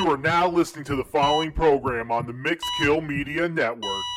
You 0.00 0.10
are 0.10 0.16
now 0.16 0.48
listening 0.48 0.86
to 0.86 0.96
the 0.96 1.04
following 1.04 1.52
program 1.52 2.10
on 2.10 2.24
the 2.24 2.32
Mixkill 2.32 3.06
Media 3.06 3.46
Network. 3.46 4.09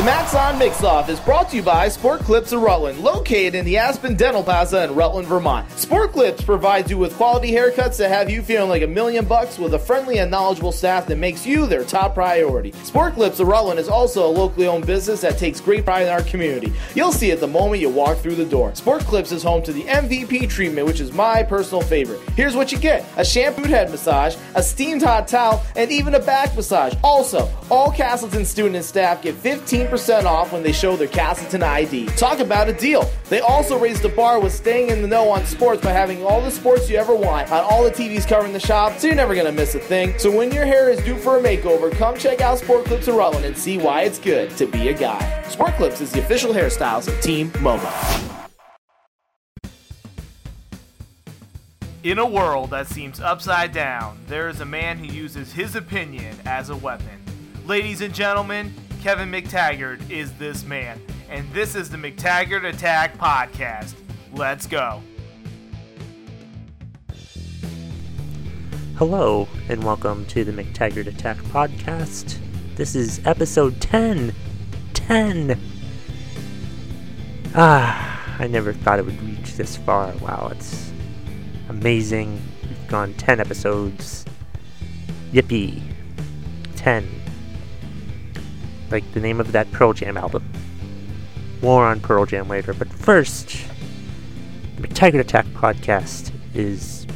The 0.00 0.06
Max 0.06 0.34
On 0.34 0.58
Mix 0.58 0.82
Off 0.82 1.10
is 1.10 1.20
brought 1.20 1.50
to 1.50 1.56
you 1.56 1.62
by 1.62 1.90
Sport 1.90 2.20
Clips 2.20 2.52
of 2.52 2.62
Rutland, 2.62 3.00
located 3.00 3.54
in 3.54 3.66
the 3.66 3.76
Aspen 3.76 4.14
Dental 4.16 4.42
Plaza 4.42 4.84
in 4.84 4.94
Rutland, 4.94 5.28
Vermont. 5.28 5.70
Sport 5.72 6.12
Clips 6.12 6.42
provides 6.42 6.90
you 6.90 6.96
with 6.96 7.14
quality 7.16 7.52
haircuts 7.52 7.98
that 7.98 8.08
have 8.08 8.30
you 8.30 8.40
feeling 8.40 8.70
like 8.70 8.80
a 8.80 8.86
million 8.86 9.26
bucks 9.26 9.58
with 9.58 9.74
a 9.74 9.78
friendly 9.78 10.16
and 10.16 10.30
knowledgeable 10.30 10.72
staff 10.72 11.04
that 11.04 11.16
makes 11.16 11.44
you 11.44 11.66
their 11.66 11.84
top 11.84 12.14
priority. 12.14 12.72
Sport 12.82 13.12
Clips 13.12 13.40
of 13.40 13.48
Rutland 13.48 13.78
is 13.78 13.90
also 13.90 14.26
a 14.26 14.32
locally 14.32 14.66
owned 14.66 14.86
business 14.86 15.20
that 15.20 15.36
takes 15.36 15.60
great 15.60 15.84
pride 15.84 16.04
in 16.04 16.08
our 16.08 16.22
community. 16.22 16.72
You'll 16.94 17.12
see 17.12 17.30
it 17.30 17.38
the 17.38 17.46
moment 17.46 17.82
you 17.82 17.90
walk 17.90 18.16
through 18.16 18.36
the 18.36 18.46
door. 18.46 18.74
Sport 18.74 19.02
Clips 19.02 19.32
is 19.32 19.42
home 19.42 19.62
to 19.64 19.72
the 19.74 19.82
MVP 19.82 20.48
treatment, 20.48 20.86
which 20.86 21.00
is 21.00 21.12
my 21.12 21.42
personal 21.42 21.82
favorite. 21.82 22.20
Here's 22.36 22.56
what 22.56 22.72
you 22.72 22.78
get 22.78 23.04
a 23.18 23.24
shampooed 23.24 23.68
head 23.68 23.90
massage, 23.90 24.34
a 24.54 24.62
steamed 24.62 25.02
hot 25.02 25.28
towel, 25.28 25.62
and 25.76 25.92
even 25.92 26.14
a 26.14 26.20
back 26.20 26.56
massage. 26.56 26.94
Also, 27.04 27.50
all 27.70 27.90
Castleton 27.92 28.44
student 28.44 28.76
and 28.76 28.84
staff 28.84 29.22
get 29.22 29.34
15% 29.36 30.24
off 30.24 30.52
when 30.52 30.62
they 30.62 30.72
show 30.72 30.96
their 30.96 31.08
Castleton 31.08 31.62
ID. 31.62 32.06
Talk 32.16 32.40
about 32.40 32.68
a 32.68 32.72
deal. 32.72 33.08
They 33.28 33.40
also 33.40 33.78
raised 33.78 34.02
the 34.02 34.08
bar 34.08 34.40
with 34.40 34.52
staying 34.52 34.90
in 34.90 35.02
the 35.02 35.08
know 35.08 35.28
on 35.30 35.44
sports 35.46 35.82
by 35.82 35.92
having 35.92 36.24
all 36.24 36.40
the 36.40 36.50
sports 36.50 36.90
you 36.90 36.96
ever 36.96 37.14
want 37.14 37.50
on 37.52 37.64
all 37.64 37.84
the 37.84 37.90
TVs 37.90 38.26
covering 38.26 38.52
the 38.52 38.60
shop, 38.60 38.98
so 38.98 39.06
you're 39.06 39.16
never 39.16 39.34
gonna 39.34 39.52
miss 39.52 39.74
a 39.74 39.78
thing. 39.78 40.18
So 40.18 40.36
when 40.36 40.52
your 40.52 40.66
hair 40.66 40.90
is 40.90 41.02
due 41.04 41.16
for 41.16 41.38
a 41.38 41.40
makeover, 41.40 41.92
come 41.92 42.16
check 42.16 42.40
out 42.40 42.58
Sport 42.58 42.86
Clips 42.86 43.08
of 43.08 43.14
Rutland 43.14 43.46
and 43.46 43.56
see 43.56 43.78
why 43.78 44.02
it's 44.02 44.18
good 44.18 44.56
to 44.56 44.66
be 44.66 44.88
a 44.88 44.94
guy. 44.94 45.42
Sport 45.44 45.74
Clips 45.74 46.00
is 46.00 46.10
the 46.12 46.20
official 46.20 46.52
hairstyles 46.52 47.08
of 47.08 47.20
Team 47.20 47.50
MoMA. 47.52 48.26
In 52.02 52.18
a 52.18 52.26
world 52.26 52.70
that 52.70 52.86
seems 52.86 53.20
upside 53.20 53.72
down, 53.72 54.18
there 54.26 54.48
is 54.48 54.60
a 54.60 54.64
man 54.64 54.96
who 54.96 55.04
uses 55.04 55.52
his 55.52 55.76
opinion 55.76 56.34
as 56.46 56.70
a 56.70 56.76
weapon. 56.76 57.29
Ladies 57.70 58.00
and 58.00 58.12
gentlemen, 58.12 58.74
Kevin 59.00 59.30
McTaggart 59.30 60.10
is 60.10 60.32
this 60.32 60.64
man, 60.64 61.00
and 61.28 61.48
this 61.52 61.76
is 61.76 61.88
the 61.88 61.96
McTaggart 61.96 62.68
Attack 62.68 63.16
Podcast. 63.16 63.94
Let's 64.32 64.66
go. 64.66 65.00
Hello, 68.96 69.46
and 69.68 69.84
welcome 69.84 70.26
to 70.26 70.42
the 70.42 70.50
McTaggart 70.50 71.06
Attack 71.06 71.36
Podcast. 71.36 72.38
This 72.74 72.96
is 72.96 73.24
episode 73.24 73.80
10. 73.80 74.34
10! 74.92 75.60
Ah, 77.54 78.36
I 78.40 78.48
never 78.48 78.72
thought 78.72 78.98
it 78.98 79.04
would 79.04 79.22
reach 79.22 79.54
this 79.54 79.76
far. 79.76 80.12
Wow, 80.16 80.48
it's 80.50 80.90
amazing. 81.68 82.42
We've 82.62 82.88
gone 82.88 83.14
10 83.14 83.38
episodes. 83.38 84.24
Yippee. 85.32 85.80
10. 86.74 87.19
Like 88.90 89.10
the 89.12 89.20
name 89.20 89.40
of 89.40 89.52
that 89.52 89.70
Pearl 89.72 89.92
Jam 89.92 90.16
album. 90.16 90.44
More 91.62 91.84
on 91.84 92.00
Pearl 92.00 92.26
Jam 92.26 92.48
later, 92.48 92.72
but 92.74 92.88
first, 92.88 93.66
the 94.76 94.88
McTaggart 94.88 95.20
Attack 95.20 95.46
Podcast 95.46 96.32
is 96.54 97.06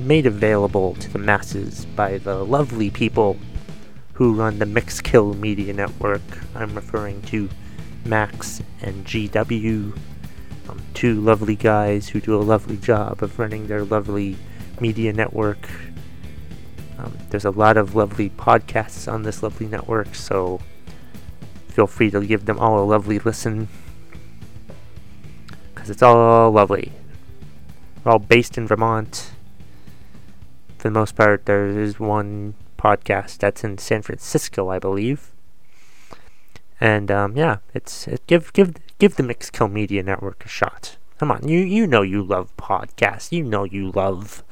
made 0.00 0.26
available 0.26 0.94
to 0.94 1.10
the 1.12 1.18
masses 1.18 1.86
by 1.96 2.18
the 2.18 2.44
lovely 2.44 2.90
people 2.90 3.36
who 4.14 4.34
run 4.34 4.58
the 4.58 4.64
Mixkill 4.64 5.36
Media 5.38 5.72
Network. 5.72 6.22
I'm 6.54 6.74
referring 6.74 7.22
to 7.22 7.48
Max 8.04 8.62
and 8.80 9.04
GW, 9.04 9.96
um, 10.68 10.82
two 10.94 11.20
lovely 11.20 11.56
guys 11.56 12.08
who 12.08 12.20
do 12.20 12.34
a 12.36 12.42
lovely 12.42 12.76
job 12.76 13.22
of 13.22 13.38
running 13.38 13.66
their 13.66 13.84
lovely 13.84 14.36
media 14.80 15.12
network. 15.12 15.68
Um, 16.98 17.16
there's 17.30 17.44
a 17.44 17.50
lot 17.50 17.76
of 17.76 17.94
lovely 17.94 18.30
podcasts 18.30 19.10
on 19.12 19.22
this 19.22 19.42
lovely 19.42 19.66
network, 19.66 20.14
so 20.14 20.60
feel 21.74 21.86
free 21.86 22.10
to 22.10 22.24
give 22.24 22.46
them 22.46 22.58
all 22.58 22.82
a 22.82 22.86
lovely 22.86 23.18
listen. 23.18 23.68
Because 25.74 25.90
it's 25.90 26.02
all 26.02 26.50
lovely. 26.50 26.92
We're 28.02 28.12
all 28.12 28.18
based 28.18 28.56
in 28.56 28.66
Vermont 28.66 29.34
for 30.84 30.90
the 30.90 31.00
most 31.00 31.16
part, 31.16 31.46
there 31.46 31.66
is 31.66 31.98
one 31.98 32.52
podcast 32.76 33.38
that's 33.38 33.64
in 33.64 33.78
San 33.78 34.02
Francisco, 34.02 34.68
I 34.68 34.78
believe. 34.78 35.32
And 36.78 37.10
um, 37.10 37.38
yeah, 37.38 37.60
it's 37.72 38.06
it, 38.06 38.20
give 38.26 38.52
give 38.52 38.74
give 38.98 39.16
the 39.16 39.22
Mixkill 39.22 39.72
Media 39.72 40.02
Network 40.02 40.44
a 40.44 40.48
shot. 40.48 40.98
Come 41.18 41.30
on, 41.30 41.48
you 41.48 41.60
you 41.60 41.86
know 41.86 42.02
you 42.02 42.22
love 42.22 42.54
podcasts. 42.58 43.32
You 43.32 43.44
know 43.44 43.64
you 43.64 43.92
love 43.92 44.44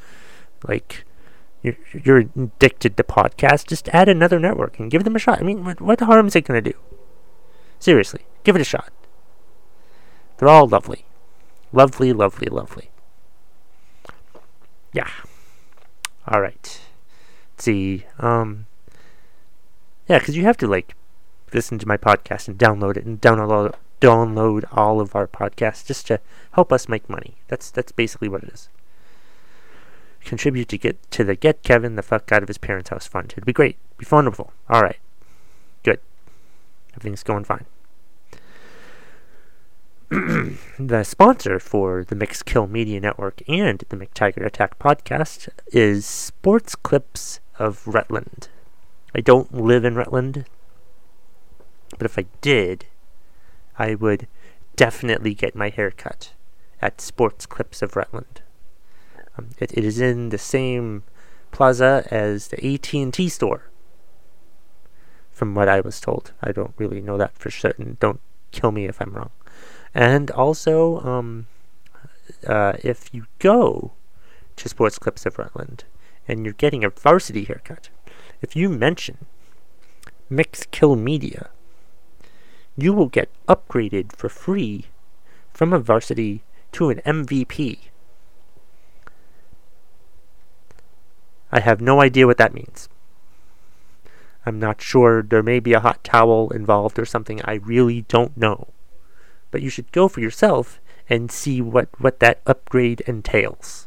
like 0.67 1.05
you're 1.63 1.77
you're 2.03 2.21
addicted 2.21 2.97
to 2.97 3.03
podcasts. 3.03 3.67
Just 3.67 3.91
add 3.91 4.09
another 4.09 4.41
network 4.41 4.79
and 4.79 4.91
give 4.91 5.05
them 5.05 5.17
a 5.17 5.19
shot. 5.19 5.39
I 5.39 5.43
mean, 5.43 5.67
what, 5.67 5.83
what 5.83 6.01
harm 6.01 6.29
is 6.29 6.35
it 6.35 6.47
gonna 6.47 6.63
do? 6.63 6.73
Seriously, 7.83 8.21
give 8.45 8.55
it 8.55 8.63
a 8.63 8.65
shot. 8.65 8.93
They're 10.37 10.49
all 10.49 10.69
lovely, 10.69 11.05
lovely, 11.73 12.13
lovely, 12.13 12.47
lovely. 12.47 12.91
Yeah. 14.93 15.11
All 16.29 16.41
right. 16.41 16.81
Let's 17.51 17.65
see. 17.65 18.07
Um. 18.21 18.67
Yeah, 20.09 20.21
because 20.21 20.37
you 20.37 20.45
have 20.45 20.57
to 20.59 20.69
like 20.69 20.95
listen 21.53 21.77
to 21.81 21.89
my 21.89 21.97
podcast 21.97 22.47
and 22.47 22.57
download 22.57 22.97
it 22.97 23.05
and 23.05 23.21
download 23.21 23.75
download 24.01 24.65
all 24.71 25.01
of 25.01 25.17
our 25.17 25.27
podcasts 25.27 25.85
just 25.85 26.07
to 26.07 26.21
help 26.53 26.73
us 26.73 26.89
make 26.89 27.11
money. 27.11 27.35
That's 27.49 27.69
that's 27.69 27.91
basically 27.91 28.29
what 28.29 28.45
it 28.45 28.51
is. 28.51 28.69
Contribute 30.25 30.69
to 30.69 30.79
get 30.79 31.11
to 31.11 31.25
the 31.25 31.35
get 31.35 31.65
Kevin 31.65 31.97
the 31.97 32.03
fuck 32.03 32.31
out 32.31 32.45
of 32.45 32.49
his 32.49 32.59
parents' 32.59 32.91
house 32.91 33.09
fund. 33.09 33.33
It'd 33.33 33.45
be 33.45 33.53
great. 33.53 33.77
Be 33.99 34.07
wonderful. 34.09 34.53
All 34.71 34.83
right. 34.83 34.99
Everything's 36.95 37.23
going 37.23 37.45
fine. 37.45 37.67
the 40.79 41.05
sponsor 41.05 41.59
for 41.59 42.05
the 42.05 42.15
Mixkill 42.15 42.69
Media 42.69 43.01
Network 43.01 43.41
and 43.49 43.83
the 43.89 43.97
McTaggart 43.97 44.45
Attack 44.45 44.79
podcast 44.79 45.49
is 45.69 46.05
Sports 46.05 46.75
Clips 46.75 47.41
of 47.59 47.87
Rutland. 47.87 48.49
I 49.15 49.23
don't 49.23 49.55
live 49.55 49.87
in 49.87 49.95
Rutland, 49.95 50.45
but 51.97 52.05
if 52.05 52.19
I 52.19 52.27
did, 52.43 52.87
I 53.79 53.95
would 53.95 54.27
definitely 54.77 55.33
get 55.33 55.55
my 55.55 55.71
hair 55.71 55.91
cut 55.91 56.33
at 56.83 57.01
Sports 57.01 57.47
Clips 57.47 57.81
of 57.81 57.97
Rutland. 57.97 58.43
Um, 59.39 59.51
it, 59.59 59.73
it 59.73 59.85
is 59.85 59.99
in 59.99 60.29
the 60.29 60.39
same 60.39 61.05
plaza 61.53 62.07
as 62.11 62.49
the 62.49 62.75
AT&T 62.75 63.29
store, 63.31 63.71
from 65.33 65.55
what 65.55 65.69
I 65.69 65.81
was 65.81 66.01
told. 66.01 66.33
I 66.43 66.53
don't 66.53 66.75
really 66.77 67.01
know 67.01 67.17
that 67.17 67.37
for 67.37 67.51
certain. 67.51 67.97
Don't 67.99 68.21
kill 68.53 68.71
me 68.71 68.87
if 68.87 69.01
I'm 69.01 69.15
wrong. 69.15 69.31
And 69.95 70.31
also, 70.31 71.01
um, 71.01 71.47
uh, 72.47 72.75
if 72.83 73.13
you 73.13 73.27
go 73.39 73.93
to 74.57 74.69
Sports 74.69 74.99
Clips 74.99 75.27
of 75.27 75.39
Rutland 75.39 75.85
and 76.29 76.45
you're 76.45 76.55
getting 76.55 76.85
a 76.85 76.91
varsity 76.91 77.45
haircut, 77.45 77.89
if 78.41 78.55
you 78.55 78.69
mention 78.69 79.27
Mixkill 80.31 80.99
Media, 80.99 81.51
you 82.77 82.93
will 82.93 83.09
get 83.09 83.29
upgraded 83.49 84.13
for 84.17 84.29
free 84.29 84.87
from 85.53 85.73
a 85.73 85.79
varsity 85.79 86.43
to 86.73 86.91
an 86.91 87.01
MVP. 87.05 87.79
I 91.51 91.61
have 91.61 91.83
no 91.83 92.01
idea 92.01 92.27
what 92.27 92.39
that 92.39 92.55
means. 92.55 92.89
I'm 94.45 94.59
not 94.59 94.81
sure. 94.81 95.23
There 95.23 95.43
may 95.43 95.61
be 95.61 95.73
a 95.73 95.81
hot 95.81 96.03
towel 96.03 96.51
involved 96.51 96.99
or 96.99 97.05
something. 97.05 97.41
I 97.45 97.55
really 97.55 98.03
don't 98.03 98.37
know 98.37 98.69
but 99.53 99.63
you 99.63 99.71
should 99.71 99.93
go 99.93 100.09
for 100.09 100.19
yourself 100.19 100.81
and 101.09 101.31
see 101.31 101.61
what, 101.61 101.89
what 102.01 102.19
that 102.19 102.41
upgrade 102.45 103.03
entails 103.03 103.87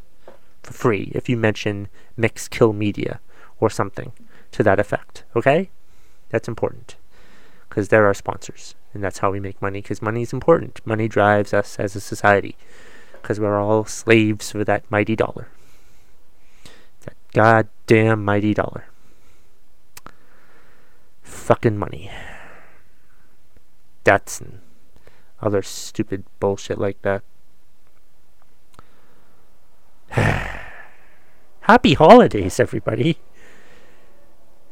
for 0.62 0.72
free 0.72 1.12
if 1.14 1.28
you 1.28 1.36
mention 1.36 1.88
Mixkill 2.18 2.74
Media 2.74 3.20
or 3.60 3.68
something 3.68 4.12
to 4.52 4.62
that 4.62 4.80
effect. 4.80 5.24
Okay? 5.34 5.68
That's 6.30 6.48
important 6.48 6.96
because 7.68 7.88
they're 7.88 8.06
our 8.06 8.14
sponsors 8.14 8.74
and 8.94 9.04
that's 9.04 9.18
how 9.18 9.30
we 9.30 9.40
make 9.40 9.60
money 9.60 9.82
because 9.82 10.00
money 10.00 10.22
is 10.22 10.32
important. 10.32 10.80
Money 10.86 11.08
drives 11.08 11.52
us 11.52 11.78
as 11.78 11.94
a 11.94 12.00
society 12.00 12.56
because 13.20 13.38
we're 13.38 13.60
all 13.60 13.84
slaves 13.84 14.52
for 14.52 14.64
that 14.64 14.88
mighty 14.90 15.16
dollar. 15.16 15.48
That 17.04 17.16
goddamn 17.34 18.24
mighty 18.24 18.54
dollar. 18.54 18.86
Fucking 21.26 21.76
money. 21.76 22.10
That's 24.04 24.40
other 25.42 25.62
stupid 25.62 26.24
bullshit 26.38 26.78
like 26.78 27.02
that. 27.02 27.22
happy 31.60 31.94
holidays, 31.94 32.60
everybody. 32.60 33.18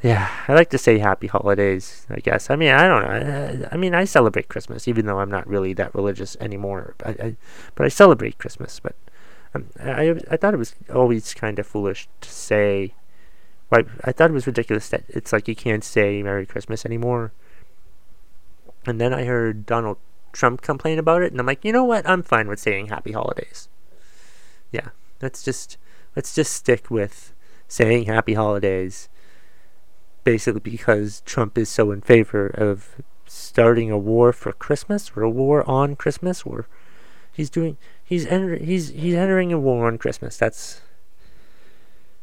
Yeah, 0.01 0.31
I 0.47 0.55
like 0.55 0.71
to 0.71 0.79
say 0.79 0.99
happy 0.99 1.27
holidays, 1.27 2.07
I 2.09 2.21
guess. 2.21 2.51
I 2.51 2.57
mean, 2.57 2.71
I 2.71 2.87
don't 2.87 3.03
know. 3.03 3.69
I, 3.73 3.77
mean, 3.77 3.95
I 3.95 4.05
celebrate 4.05 4.49
Christmas, 4.49 4.87
even 4.87 5.07
though 5.07 5.19
I'm 5.19 5.31
not 5.31 5.49
really 5.49 5.73
that 5.75 5.95
religious 5.95 6.37
anymore. 6.41 6.95
I, 7.05 7.11
I, 7.11 7.37
but 7.75 7.87
I 7.87 7.89
celebrate 7.89 8.39
Christmas. 8.39 8.79
But 8.81 8.95
Um, 9.55 9.71
I 9.81 10.15
I 10.31 10.37
thought 10.37 10.55
it 10.55 10.59
was 10.59 10.75
always 10.93 11.35
kind 11.35 11.59
of 11.59 11.67
foolish 11.67 12.09
to 12.21 12.29
say. 12.31 12.95
Right, 13.75 13.89
I 14.05 14.13
thought 14.13 14.31
it 14.31 14.35
was 14.35 14.47
ridiculous 14.47 14.89
that 14.91 15.03
it's 15.09 15.33
like 15.33 15.49
you 15.49 15.57
can't 15.57 15.83
say 15.83 16.23
Merry 16.23 16.47
Christmas 16.47 16.87
anymore. 16.87 17.33
And 18.87 19.01
then 19.01 19.13
I 19.13 19.25
heard 19.25 19.67
Donald 19.67 19.97
Trump 20.31 20.63
complain 20.63 20.97
about 20.97 21.23
it, 21.23 21.33
and 21.33 21.41
I'm 21.41 21.47
like, 21.47 21.65
you 21.65 21.73
know 21.73 21.83
what? 21.83 22.09
I'm 22.09 22.23
fine 22.23 22.47
with 22.47 22.61
saying 22.61 22.87
Happy 22.87 23.11
Holidays. 23.11 23.69
Yeah, 24.71 24.91
let's 25.21 25.43
just 25.43 25.77
let's 26.15 26.37
just 26.37 26.53
stick 26.53 26.89
with 26.89 27.33
saying 27.67 28.05
Happy 28.05 28.35
Holidays. 28.35 29.09
Basically, 30.23 30.61
because 30.61 31.23
Trump 31.23 31.59
is 31.59 31.69
so 31.69 31.91
in 31.91 32.01
favor 32.01 32.47
of 32.47 33.03
starting 33.27 33.91
a 33.91 33.99
war 33.99 34.33
for 34.33 34.53
Christmas 34.53 35.11
or 35.17 35.23
a 35.23 35.31
war 35.31 35.69
on 35.69 35.97
Christmas, 35.97 36.45
or 36.45 36.69
he's 37.33 37.51
doing 37.51 37.77
he's 38.05 38.25
enter, 38.27 38.55
he's 38.55 38.91
he's 38.91 39.15
entering 39.15 39.53
a 39.53 39.59
war 39.59 39.89
on 39.89 39.99
Christmas. 39.99 40.37
That's 40.37 40.81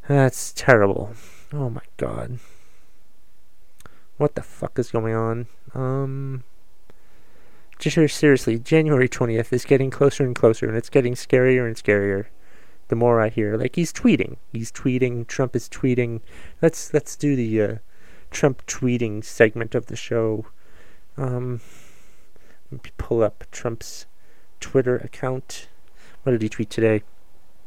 that's 0.08 0.54
terrible. 0.54 1.14
Oh 1.54 1.70
my 1.70 1.82
god. 1.98 2.40
What 4.18 4.36
the 4.36 4.42
fuck 4.42 4.80
is 4.80 4.92
going 4.92 5.16
on? 5.16 5.48
Um 5.74 6.44
just 7.80 7.96
seriously, 8.16 8.60
January 8.60 9.10
20th 9.10 9.52
is 9.52 9.66
getting 9.66 9.90
closer 9.90 10.24
and 10.24 10.36
closer 10.36 10.68
and 10.68 10.78
it's 10.78 10.90
getting 10.90 11.16
scarier 11.16 11.66
and 11.66 11.76
scarier 11.76 12.28
the 12.90 12.96
more 12.96 13.22
I 13.22 13.30
hear. 13.30 13.58
Like 13.58 13.76
he's 13.76 13.92
tweeting. 13.92 14.36
He's 14.52 14.72
tweeting, 14.72 15.26
Trump 15.26 15.56
is 15.56 15.68
tweeting. 15.68 16.22
Let's 16.62 16.94
let's 16.94 17.16
do 17.16 17.36
the 17.36 17.62
uh, 17.62 17.76
Trump 18.30 18.66
tweeting 18.68 19.24
segment 19.24 19.74
of 19.76 19.88
the 19.88 19.96
show. 19.96 20.46
Um 21.18 21.62
pull 22.98 23.24
up 23.24 23.46
Trump's 23.52 24.06
Twitter 24.60 24.98
account. 24.98 25.68
What 26.24 26.34
did 26.34 26.42
he 26.42 26.50
tweet 26.50 26.70
today? 26.70 27.04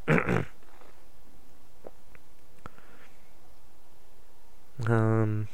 um, 4.88 5.48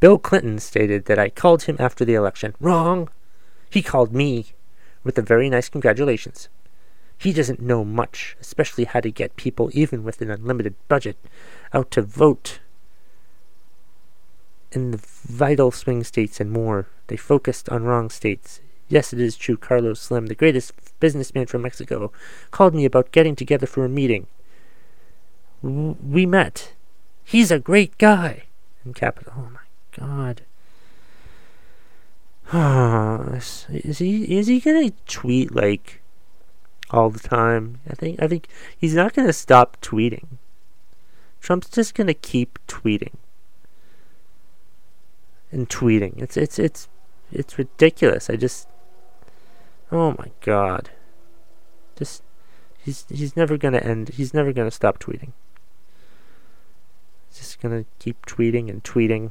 Bill 0.00 0.18
Clinton 0.18 0.58
stated 0.58 1.06
that 1.06 1.18
I 1.18 1.28
called 1.28 1.62
him 1.62 1.76
after 1.78 2.04
the 2.04 2.14
election. 2.14 2.54
Wrong. 2.60 3.08
He 3.70 3.82
called 3.82 4.14
me 4.14 4.46
with 5.02 5.18
a 5.18 5.22
very 5.22 5.50
nice 5.50 5.68
congratulations. 5.68 6.48
He 7.18 7.32
doesn't 7.32 7.60
know 7.60 7.84
much, 7.84 8.36
especially 8.40 8.84
how 8.84 9.00
to 9.00 9.10
get 9.10 9.34
people, 9.36 9.70
even 9.72 10.04
with 10.04 10.20
an 10.20 10.30
unlimited 10.30 10.74
budget, 10.86 11.16
out 11.74 11.90
to 11.90 12.02
vote 12.02 12.60
in 14.70 14.92
the 14.92 15.00
vital 15.02 15.72
swing 15.72 16.04
states 16.04 16.40
and 16.40 16.52
more. 16.52 16.86
They 17.08 17.16
focused 17.16 17.68
on 17.68 17.82
wrong 17.82 18.08
states. 18.08 18.60
Yes, 18.88 19.12
it 19.12 19.20
is 19.20 19.36
true. 19.36 19.56
Carlos 19.56 20.00
Slim, 20.00 20.26
the 20.26 20.34
greatest 20.34 20.72
businessman 21.00 21.46
from 21.46 21.62
Mexico, 21.62 22.12
called 22.52 22.74
me 22.74 22.84
about 22.84 23.12
getting 23.12 23.34
together 23.34 23.66
for 23.66 23.84
a 23.84 23.88
meeting. 23.88 24.28
We 25.60 26.24
met. 26.24 26.72
He's 27.28 27.50
a 27.50 27.58
great 27.58 27.98
guy. 27.98 28.44
In 28.86 28.94
capital. 28.94 29.34
Oh 29.36 29.50
my 29.50 29.60
God. 29.94 30.40
is 33.68 33.98
he 33.98 34.38
is 34.38 34.46
he 34.46 34.60
gonna 34.60 34.92
tweet 35.06 35.54
like 35.54 36.00
all 36.90 37.10
the 37.10 37.18
time? 37.18 37.80
I 37.86 37.92
think 37.92 38.22
I 38.22 38.28
think 38.28 38.48
he's 38.78 38.94
not 38.94 39.12
gonna 39.12 39.34
stop 39.34 39.76
tweeting. 39.82 40.38
Trump's 41.42 41.68
just 41.68 41.94
gonna 41.94 42.14
keep 42.14 42.58
tweeting 42.66 43.16
and 45.52 45.68
tweeting. 45.68 46.16
It's 46.22 46.38
it's 46.38 46.58
it's 46.58 46.88
it's 47.30 47.58
ridiculous. 47.58 48.30
I 48.30 48.36
just 48.36 48.68
Oh 49.92 50.14
my 50.18 50.30
god. 50.40 50.88
Just 51.94 52.22
he's 52.78 53.04
he's 53.10 53.36
never 53.36 53.58
gonna 53.58 53.80
end 53.80 54.08
he's 54.14 54.32
never 54.32 54.54
gonna 54.54 54.70
stop 54.70 54.98
tweeting. 54.98 55.32
Just 57.34 57.60
gonna 57.60 57.84
keep 57.98 58.24
tweeting 58.26 58.68
and 58.68 58.82
tweeting. 58.82 59.30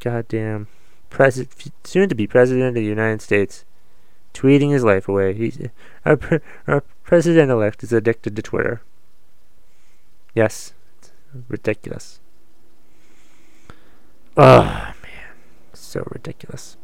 Goddamn. 0.00 0.68
President 1.10 1.72
soon 1.84 2.08
to 2.08 2.14
be 2.14 2.26
president 2.26 2.68
of 2.68 2.74
the 2.74 2.84
United 2.84 3.22
States. 3.22 3.64
Tweeting 4.34 4.72
his 4.72 4.84
life 4.84 5.08
away. 5.08 5.34
He's 5.34 5.58
our, 6.04 6.18
our 6.66 6.82
president 7.02 7.50
elect 7.50 7.82
is 7.82 7.92
addicted 7.92 8.36
to 8.36 8.42
Twitter. 8.42 8.82
Yes. 10.34 10.74
It's 10.98 11.12
ridiculous. 11.48 12.20
Oh 14.36 14.92
man. 15.02 15.34
So 15.72 16.06
ridiculous. 16.12 16.76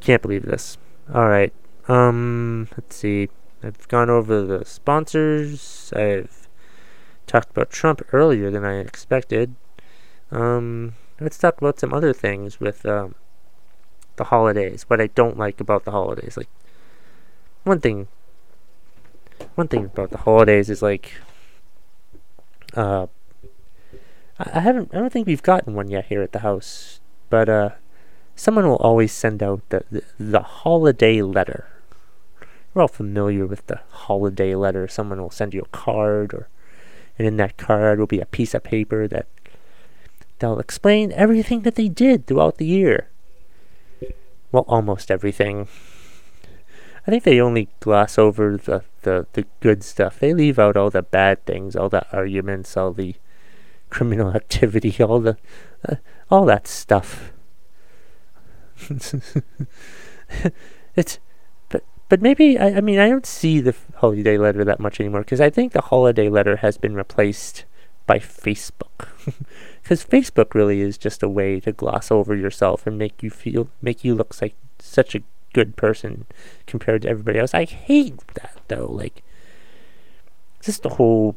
Can't 0.00 0.22
believe 0.22 0.44
this. 0.44 0.78
Alright. 1.12 1.52
Um, 1.88 2.68
let's 2.76 2.96
see. 2.96 3.28
I've 3.62 3.88
gone 3.88 4.10
over 4.10 4.42
the 4.42 4.64
sponsors. 4.64 5.92
I've 5.96 6.45
talked 7.26 7.50
about 7.50 7.70
Trump 7.70 8.02
earlier 8.12 8.50
than 8.50 8.64
I 8.64 8.78
expected. 8.78 9.54
Um, 10.30 10.94
let's 11.20 11.38
talk 11.38 11.60
about 11.60 11.78
some 11.78 11.92
other 11.92 12.12
things 12.12 12.60
with 12.60 12.84
um, 12.86 13.14
the 14.16 14.24
holidays. 14.24 14.84
What 14.88 15.00
I 15.00 15.08
don't 15.08 15.38
like 15.38 15.60
about 15.60 15.84
the 15.84 15.90
holidays. 15.90 16.36
Like, 16.36 16.48
one 17.64 17.80
thing. 17.80 18.08
One 19.54 19.68
thing 19.68 19.84
about 19.86 20.10
the 20.10 20.18
holidays 20.18 20.70
is 20.70 20.82
like. 20.82 21.12
Uh, 22.74 23.06
I 24.38 24.60
haven't. 24.60 24.94
I 24.94 24.98
don't 24.98 25.12
think 25.12 25.26
we've 25.26 25.42
gotten 25.42 25.74
one 25.74 25.88
yet 25.88 26.06
here 26.06 26.22
at 26.22 26.32
the 26.32 26.40
house. 26.40 27.00
But 27.28 27.48
uh, 27.48 27.70
someone 28.34 28.68
will 28.68 28.76
always 28.76 29.12
send 29.12 29.42
out 29.42 29.62
the, 29.70 29.84
the, 29.90 30.02
the 30.18 30.42
holiday 30.42 31.22
letter. 31.22 31.68
We're 32.72 32.82
all 32.82 32.88
familiar 32.88 33.46
with 33.46 33.66
the 33.66 33.80
holiday 33.90 34.54
letter. 34.54 34.86
Someone 34.86 35.20
will 35.20 35.30
send 35.30 35.54
you 35.54 35.62
a 35.62 35.76
card, 35.76 36.34
or 36.34 36.48
and 37.18 37.26
in 37.26 37.36
that 37.36 37.56
card 37.56 37.98
will 37.98 38.06
be 38.06 38.20
a 38.20 38.26
piece 38.26 38.54
of 38.54 38.62
paper 38.62 39.08
that 39.08 39.26
they'll 40.38 40.58
explain 40.58 41.12
everything 41.12 41.62
that 41.62 41.74
they 41.74 41.88
did 41.88 42.26
throughout 42.26 42.58
the 42.58 42.66
year. 42.66 43.08
Well, 44.52 44.64
almost 44.68 45.10
everything. 45.10 45.68
I 47.06 47.10
think 47.10 47.24
they 47.24 47.40
only 47.40 47.68
gloss 47.80 48.18
over 48.18 48.56
the, 48.56 48.82
the, 49.02 49.26
the 49.32 49.46
good 49.60 49.84
stuff. 49.84 50.18
They 50.18 50.34
leave 50.34 50.58
out 50.58 50.76
all 50.76 50.90
the 50.90 51.02
bad 51.02 51.44
things, 51.46 51.76
all 51.76 51.88
the 51.88 52.04
arguments, 52.12 52.76
all 52.76 52.92
the 52.92 53.14
criminal 53.90 54.30
activity, 54.34 55.02
all 55.02 55.20
the 55.20 55.36
uh, 55.88 55.96
all 56.30 56.44
that 56.46 56.66
stuff. 56.66 57.32
it's 60.96 61.18
but 62.08 62.22
maybe 62.22 62.58
I, 62.58 62.76
I 62.76 62.80
mean 62.80 62.98
I 62.98 63.08
don't 63.08 63.26
see 63.26 63.60
the 63.60 63.74
holiday 63.96 64.38
letter 64.38 64.64
that 64.64 64.80
much 64.80 65.00
anymore 65.00 65.20
because 65.20 65.40
I 65.40 65.50
think 65.50 65.72
the 65.72 65.82
holiday 65.82 66.28
letter 66.28 66.56
has 66.56 66.78
been 66.78 66.94
replaced 66.94 67.64
by 68.06 68.18
Facebook 68.18 69.08
because 69.82 70.04
Facebook 70.04 70.54
really 70.54 70.80
is 70.80 70.96
just 70.98 71.22
a 71.22 71.28
way 71.28 71.60
to 71.60 71.72
gloss 71.72 72.10
over 72.10 72.34
yourself 72.34 72.86
and 72.86 72.98
make 72.98 73.22
you 73.22 73.30
feel 73.30 73.68
make 73.82 74.04
you 74.04 74.14
look 74.14 74.40
like 74.40 74.54
such 74.78 75.14
a 75.14 75.22
good 75.52 75.76
person 75.76 76.26
compared 76.66 77.02
to 77.02 77.08
everybody 77.08 77.38
else. 77.38 77.54
I 77.54 77.64
hate 77.64 78.18
that 78.34 78.60
though 78.68 78.90
like 78.90 79.22
just 80.62 80.82
the 80.82 80.90
whole 80.90 81.36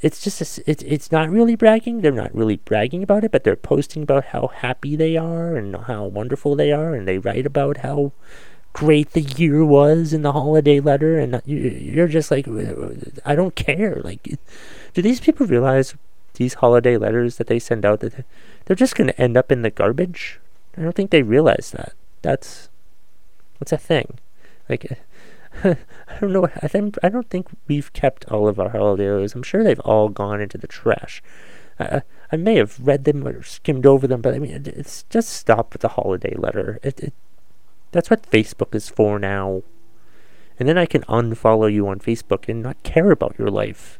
it's 0.00 0.20
just 0.20 0.58
a, 0.58 0.70
it's 0.70 0.82
it's 0.82 1.12
not 1.12 1.30
really 1.30 1.54
bragging. 1.54 2.00
They're 2.00 2.10
not 2.10 2.34
really 2.34 2.56
bragging 2.56 3.02
about 3.02 3.22
it, 3.22 3.30
but 3.30 3.44
they're 3.44 3.54
posting 3.54 4.02
about 4.02 4.26
how 4.26 4.48
happy 4.48 4.96
they 4.96 5.16
are 5.16 5.56
and 5.56 5.76
how 5.76 6.06
wonderful 6.06 6.56
they 6.56 6.72
are, 6.72 6.92
and 6.92 7.06
they 7.06 7.18
write 7.18 7.46
about 7.46 7.78
how 7.78 8.12
great 8.72 9.12
the 9.12 9.20
year 9.20 9.64
was 9.64 10.12
in 10.12 10.22
the 10.22 10.32
holiday 10.32 10.80
letter, 10.80 11.18
and 11.18 11.42
you're 11.44 12.08
just 12.08 12.30
like, 12.30 12.46
I 13.24 13.34
don't 13.34 13.54
care. 13.54 14.00
Like, 14.02 14.22
do 14.94 15.02
these 15.02 15.20
people 15.20 15.46
realize 15.46 15.94
these 16.34 16.54
holiday 16.54 16.96
letters 16.96 17.36
that 17.36 17.46
they 17.46 17.58
send 17.58 17.84
out 17.84 18.00
that 18.00 18.24
they're 18.64 18.76
just 18.76 18.94
going 18.96 19.08
to 19.08 19.20
end 19.20 19.36
up 19.36 19.52
in 19.52 19.62
the 19.62 19.70
garbage? 19.70 20.40
I 20.76 20.82
don't 20.82 20.94
think 20.94 21.10
they 21.10 21.22
realize 21.22 21.72
that. 21.72 21.92
That's 22.22 22.70
that's 23.58 23.72
a 23.72 23.78
thing. 23.78 24.18
Like 24.68 24.98
I 25.64 25.76
don't 26.20 26.32
know. 26.32 26.48
I 26.62 26.68
think 26.68 26.96
I 27.02 27.08
don't 27.08 27.28
think 27.28 27.48
we've 27.68 27.92
kept 27.92 28.24
all 28.30 28.48
of 28.48 28.58
our 28.58 28.70
holidays. 28.70 29.34
I'm 29.34 29.42
sure 29.42 29.62
they've 29.62 29.80
all 29.80 30.08
gone 30.08 30.40
into 30.40 30.58
the 30.58 30.66
trash. 30.66 31.22
I, 31.78 32.02
I 32.30 32.36
may 32.36 32.56
have 32.56 32.78
read 32.80 33.04
them 33.04 33.26
or 33.26 33.42
skimmed 33.42 33.86
over 33.86 34.06
them, 34.06 34.22
but 34.22 34.34
I 34.34 34.38
mean, 34.38 34.62
it's 34.66 35.04
just 35.04 35.30
stop 35.30 35.72
with 35.72 35.82
the 35.82 35.88
holiday 35.88 36.34
letter. 36.36 36.78
It, 36.82 37.00
it 37.00 37.14
that's 37.92 38.10
what 38.10 38.30
Facebook 38.30 38.74
is 38.74 38.88
for 38.88 39.18
now. 39.18 39.62
And 40.58 40.68
then 40.68 40.78
I 40.78 40.86
can 40.86 41.02
unfollow 41.02 41.72
you 41.72 41.88
on 41.88 42.00
Facebook 42.00 42.48
and 42.48 42.62
not 42.62 42.82
care 42.82 43.10
about 43.10 43.36
your 43.38 43.48
life. 43.48 43.98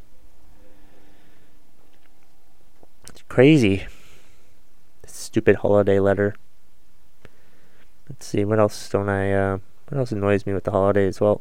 It's 3.09 3.23
crazy. 3.29 3.87
Stupid 5.07 5.57
holiday 5.57 6.01
letter. 6.01 6.35
Let's 8.09 8.27
see, 8.27 8.45
what 8.45 8.59
else 8.59 8.89
don't 8.89 9.09
I, 9.09 9.33
uh, 9.33 9.59
what 9.89 9.99
else 9.99 10.13
annoys 10.13 10.47
me 10.47 10.53
with 10.53 10.65
the 10.65 10.71
holidays? 10.71 11.21
Well, 11.21 11.41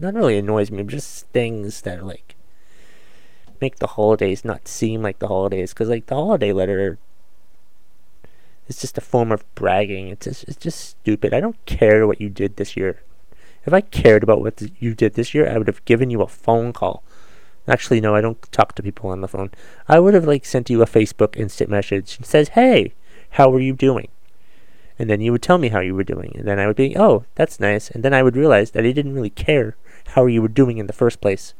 not 0.00 0.14
really 0.14 0.38
annoys 0.38 0.70
me, 0.70 0.82
just 0.84 1.26
things 1.28 1.82
that 1.82 2.04
like 2.04 2.34
make 3.60 3.76
the 3.76 3.86
holidays 3.88 4.44
not 4.44 4.68
seem 4.68 5.02
like 5.02 5.18
the 5.18 5.28
holidays. 5.28 5.72
Because 5.72 5.88
like 5.88 6.06
the 6.06 6.14
holiday 6.14 6.52
letter 6.52 6.98
is 8.68 8.80
just 8.80 8.98
a 8.98 9.02
form 9.02 9.32
of 9.32 9.44
bragging. 9.54 10.08
It's 10.08 10.24
just, 10.24 10.44
it's 10.44 10.56
just 10.56 10.80
stupid. 10.80 11.34
I 11.34 11.40
don't 11.40 11.64
care 11.66 12.06
what 12.06 12.20
you 12.20 12.28
did 12.28 12.56
this 12.56 12.76
year. 12.76 13.02
If 13.64 13.72
I 13.72 13.80
cared 13.80 14.22
about 14.22 14.40
what 14.40 14.62
you 14.78 14.94
did 14.94 15.14
this 15.14 15.34
year, 15.34 15.48
I 15.48 15.58
would 15.58 15.66
have 15.66 15.84
given 15.84 16.10
you 16.10 16.22
a 16.22 16.28
phone 16.28 16.72
call. 16.72 17.02
Actually, 17.66 18.00
no, 18.00 18.14
I 18.14 18.20
don't 18.20 18.40
talk 18.50 18.74
to 18.74 18.82
people 18.82 19.10
on 19.10 19.20
the 19.20 19.28
phone. 19.28 19.50
I 19.88 20.00
would 20.00 20.14
have 20.14 20.26
like 20.26 20.46
sent 20.46 20.70
you 20.70 20.80
a 20.80 20.86
Facebook 20.86 21.36
instant 21.36 21.68
message 21.68 22.16
and 22.16 22.24
says, 22.24 22.50
"Hey, 22.50 22.94
how 23.30 23.52
are 23.52 23.60
you 23.60 23.74
doing?" 23.74 24.08
And 24.98 25.10
then 25.10 25.20
you 25.20 25.32
would 25.32 25.42
tell 25.42 25.58
me 25.58 25.68
how 25.68 25.80
you 25.80 25.94
were 25.94 26.04
doing, 26.04 26.32
and 26.34 26.48
then 26.48 26.58
I 26.58 26.66
would 26.66 26.76
be, 26.76 26.96
"Oh, 26.96 27.24
that's 27.34 27.60
nice." 27.60 27.90
And 27.90 28.02
then 28.02 28.14
I 28.14 28.22
would 28.22 28.36
realize 28.36 28.70
that 28.70 28.86
I 28.86 28.92
didn't 28.92 29.14
really 29.14 29.30
care 29.30 29.76
how 30.14 30.24
you 30.24 30.40
were 30.40 30.48
doing 30.48 30.78
in 30.78 30.86
the 30.86 30.94
first 30.94 31.20
place. 31.20 31.52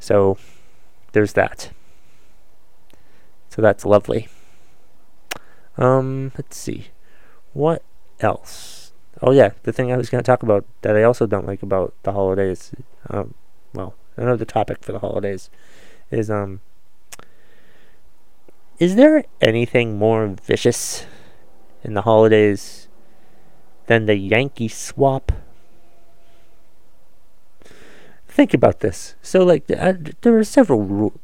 So, 0.00 0.36
there's 1.12 1.34
that. 1.34 1.70
So 3.50 3.62
that's 3.62 3.84
lovely. 3.84 4.28
Um, 5.76 6.32
let's 6.36 6.56
see. 6.56 6.88
What 7.52 7.82
else? 8.20 8.92
Oh 9.20 9.30
yeah, 9.30 9.50
the 9.62 9.72
thing 9.72 9.92
I 9.92 9.96
was 9.96 10.10
going 10.10 10.22
to 10.22 10.26
talk 10.26 10.42
about 10.42 10.64
that 10.82 10.96
I 10.96 11.02
also 11.02 11.26
don't 11.26 11.46
like 11.46 11.62
about 11.62 11.94
the 12.02 12.12
holidays. 12.12 12.72
Um, 13.08 13.34
well, 13.72 13.94
another 14.16 14.44
topic 14.44 14.82
for 14.82 14.92
the 14.92 14.98
holidays 14.98 15.50
is 16.10 16.30
um. 16.30 16.60
Is 18.78 18.96
there 18.96 19.24
anything 19.40 19.96
more 19.96 20.26
vicious 20.42 21.06
in 21.84 21.94
the 21.94 22.02
holidays 22.02 22.88
than 23.86 24.06
the 24.06 24.16
Yankee 24.16 24.68
swap? 24.68 25.30
Think 28.26 28.54
about 28.54 28.80
this. 28.80 29.14
So, 29.22 29.44
like, 29.44 29.70
uh, 29.70 29.92
there 30.22 30.36
are 30.38 30.42
several 30.42 30.82
ru- 30.82 31.20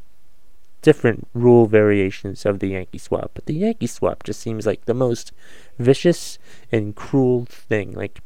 different 0.82 1.26
rule 1.34 1.66
variations 1.66 2.46
of 2.46 2.60
the 2.60 2.68
Yankee 2.68 2.98
swap, 2.98 3.32
but 3.34 3.46
the 3.46 3.54
Yankee 3.54 3.86
swap 3.86 4.22
just 4.22 4.40
seems 4.40 4.66
like 4.66 4.84
the 4.84 4.94
most 4.94 5.32
vicious 5.78 6.38
and 6.70 6.94
cruel 6.94 7.46
thing. 7.46 7.92
Like, 7.92 8.20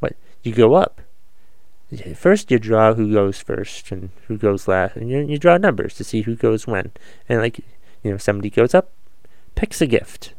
what 0.00 0.14
you 0.42 0.54
go 0.54 0.74
up. 0.74 1.00
First, 2.14 2.50
you 2.50 2.58
draw 2.58 2.94
who 2.94 3.12
goes 3.12 3.40
first 3.40 3.90
and 3.90 4.10
who 4.26 4.36
goes 4.36 4.68
last, 4.68 4.96
and 4.96 5.08
you, 5.08 5.20
you 5.20 5.38
draw 5.38 5.56
numbers 5.56 5.94
to 5.94 6.04
see 6.04 6.22
who 6.22 6.36
goes 6.36 6.66
when. 6.66 6.92
And 7.28 7.40
like, 7.40 7.58
you 8.02 8.10
know, 8.10 8.18
somebody 8.18 8.50
goes 8.50 8.74
up, 8.74 8.90
picks 9.54 9.80
a 9.80 9.86
gift. 9.86 10.34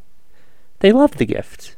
They 0.79 0.91
love 0.91 1.17
the 1.17 1.25
gift. 1.25 1.75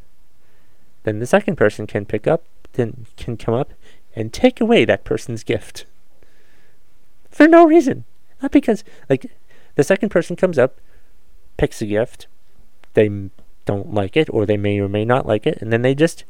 Then 1.04 1.20
the 1.20 1.26
second 1.26 1.56
person 1.56 1.88
can 1.88 2.06
pick 2.06 2.28
up, 2.28 2.44
then 2.74 3.08
can 3.18 3.38
come 3.38 3.54
up 3.54 3.74
and 4.14 4.34
take 4.34 4.60
away 4.60 4.86
that 4.86 5.06
person's 5.06 5.44
gift 5.44 5.86
for 7.32 7.48
no 7.48 7.66
reason. 7.66 8.04
Not 8.42 8.52
because, 8.52 8.84
like, 9.10 9.32
the 9.76 9.84
second 9.84 10.10
person 10.10 10.36
comes 10.36 10.58
up, 10.58 10.80
picks 11.58 11.82
a 11.82 11.86
gift, 11.86 12.28
they 12.94 13.10
don't 13.66 13.94
like 13.94 14.18
it, 14.18 14.30
or 14.32 14.46
they 14.46 14.58
may 14.58 14.80
or 14.80 14.90
may 14.90 15.06
not 15.06 15.26
like 15.26 15.46
it, 15.46 15.62
and 15.62 15.72
then 15.72 15.82
they 15.82 15.96
just 15.96 16.24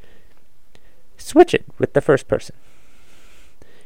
switch 1.17 1.53
it 1.53 1.65
with 1.79 1.93
the 1.93 2.01
first 2.01 2.27
person. 2.27 2.55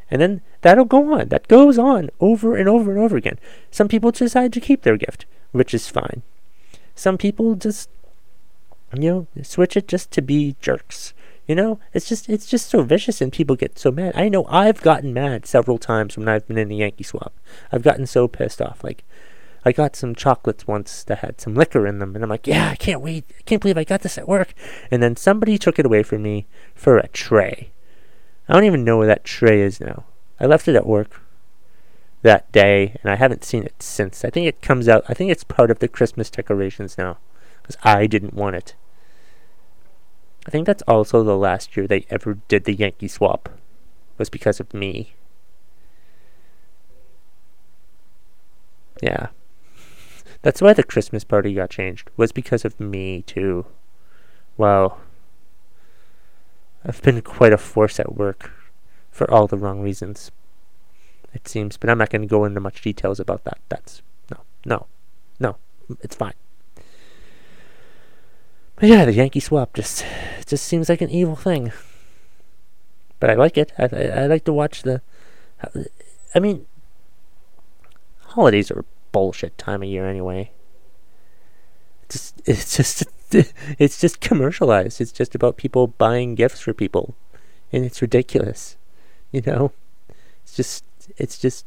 And 0.09 0.21
then 0.21 0.41
that'll 0.61 0.85
go 0.85 1.19
on. 1.19 1.29
That 1.29 1.47
goes 1.47 1.77
on 1.77 2.09
over 2.19 2.55
and 2.55 2.69
over 2.69 2.91
and 2.91 2.99
over 2.99 3.17
again. 3.17 3.39
Some 3.71 3.87
people 3.87 4.11
decide 4.11 4.53
to 4.53 4.61
keep 4.61 4.83
their 4.83 4.97
gift, 4.97 5.25
which 5.51 5.73
is 5.73 5.89
fine. 5.89 6.21
Some 6.93 7.17
people 7.17 7.55
just, 7.55 7.89
you 8.95 9.27
know, 9.35 9.43
switch 9.43 9.75
it 9.75 9.87
just 9.87 10.11
to 10.11 10.21
be 10.21 10.55
jerks. 10.61 11.13
You 11.47 11.53
know, 11.53 11.79
it's 11.93 12.09
just 12.09 12.27
it's 12.27 12.47
just 12.47 12.69
so 12.69 12.81
vicious 12.81 13.21
and 13.21 13.31
people 13.31 13.55
get 13.55 13.77
so 13.77 13.91
mad. 13.91 14.13
I 14.15 14.29
know 14.29 14.45
I've 14.49 14.81
gotten 14.81 15.13
mad 15.13 15.45
several 15.45 15.77
times 15.77 16.17
when 16.17 16.27
I've 16.27 16.47
been 16.47 16.57
in 16.57 16.69
the 16.69 16.77
Yankee 16.77 17.03
swap. 17.03 17.33
I've 17.71 17.83
gotten 17.83 18.07
so 18.07 18.27
pissed 18.27 18.61
off. 18.61 18.83
Like 18.83 19.03
I 19.65 19.71
got 19.71 19.95
some 19.95 20.13
chocolates 20.13 20.67
once 20.67 21.03
that 21.03 21.19
had 21.19 21.41
some 21.41 21.55
liquor 21.55 21.87
in 21.87 21.97
them 21.97 22.13
and 22.13 22.23
I'm 22.23 22.29
like, 22.29 22.45
"Yeah, 22.45 22.69
I 22.69 22.75
can't 22.75 23.01
wait. 23.01 23.25
I 23.39 23.41
can't 23.41 23.61
believe 23.61 23.77
I 23.77 23.83
got 23.83 24.01
this 24.01 24.17
at 24.17 24.27
work." 24.27 24.53
And 24.91 25.01
then 25.01 25.15
somebody 25.15 25.57
took 25.57 25.79
it 25.79 25.85
away 25.85 26.03
from 26.03 26.21
me 26.21 26.45
for 26.75 26.97
a 26.97 27.07
tray. 27.07 27.71
I 28.47 28.53
don't 28.53 28.65
even 28.65 28.83
know 28.83 28.97
where 28.97 29.07
that 29.07 29.23
tray 29.23 29.61
is 29.61 29.81
now. 29.81 30.05
I 30.39 30.45
left 30.45 30.67
it 30.67 30.75
at 30.75 30.85
work 30.85 31.19
that 32.21 32.51
day 32.51 32.95
and 33.01 33.11
I 33.11 33.15
haven't 33.15 33.43
seen 33.43 33.63
it 33.63 33.81
since. 33.81 34.23
I 34.23 34.29
think 34.29 34.47
it 34.47 34.61
comes 34.61 34.87
out 34.87 35.03
I 35.09 35.15
think 35.15 35.31
it's 35.31 35.43
part 35.43 35.71
of 35.71 35.79
the 35.79 35.87
Christmas 35.87 36.29
decorations 36.29 36.97
now 36.97 37.17
because 37.61 37.77
I 37.83 38.05
didn't 38.05 38.35
want 38.35 38.55
it. 38.55 38.75
I 40.45 40.51
think 40.51 40.67
that's 40.67 40.83
also 40.83 41.23
the 41.23 41.37
last 41.37 41.75
year 41.75 41.87
they 41.87 42.05
ever 42.11 42.37
did 42.47 42.65
the 42.65 42.75
Yankee 42.75 43.07
swap. 43.07 43.49
Was 44.17 44.29
because 44.29 44.59
of 44.59 44.73
me. 44.73 45.15
Yeah. 49.01 49.27
That's 50.45 50.61
why 50.61 50.73
the 50.73 50.83
Christmas 50.83 51.23
party 51.23 51.55
got 51.55 51.71
changed. 51.71 52.11
Was 52.17 52.31
because 52.31 52.63
of 52.65 52.79
me 52.79 53.23
too. 53.23 53.65
Wow. 54.57 54.97
I've 56.85 57.01
been 57.01 57.23
quite 57.23 57.51
a 57.51 57.57
force 57.57 57.99
at 57.99 58.13
work 58.15 58.51
for 59.09 59.29
all 59.31 59.47
the 59.47 59.57
wrong 59.57 59.81
reasons. 59.81 60.29
It 61.33 61.47
seems, 61.47 61.77
but 61.77 61.89
I'm 61.89 61.97
not 61.97 62.11
going 62.11 62.21
to 62.21 62.27
go 62.27 62.45
into 62.45 62.59
much 62.59 62.83
details 62.83 63.19
about 63.19 63.43
that. 63.45 63.57
That's 63.69 64.03
no, 64.29 64.41
no, 64.67 64.85
no. 65.39 65.57
It's 66.01 66.15
fine. 66.15 66.35
But 68.75 68.87
yeah, 68.87 69.05
the 69.05 69.13
Yankee 69.13 69.39
swap 69.39 69.73
just 69.73 70.05
just 70.45 70.63
seems 70.63 70.89
like 70.89 71.01
an 71.01 71.09
evil 71.09 71.35
thing. 71.35 71.71
But 73.19 73.31
I 73.31 73.33
like 73.33 73.57
it. 73.57 73.73
I, 73.79 73.89
I, 73.91 74.03
I 74.21 74.25
like 74.27 74.45
to 74.45 74.53
watch 74.53 74.83
the. 74.83 75.01
I 76.35 76.39
mean, 76.39 76.67
holidays 78.27 78.69
are 78.69 78.85
bullshit 79.15 79.57
time 79.57 79.81
of 79.81 79.87
year 79.87 80.05
anyway. 80.05 80.51
It's 82.03 82.33
just, 82.33 82.41
it's 82.45 82.75
just 82.75 83.03
it's 83.79 84.01
just 84.01 84.19
commercialized. 84.19 84.99
It's 84.99 85.13
just 85.13 85.35
about 85.35 85.55
people 85.55 85.87
buying 85.87 86.35
gifts 86.35 86.59
for 86.59 86.73
people, 86.73 87.15
and 87.71 87.85
it's 87.85 88.01
ridiculous. 88.01 88.75
You 89.31 89.41
know, 89.45 89.71
it's 90.43 90.53
just 90.53 90.83
it's 91.15 91.37
just 91.37 91.65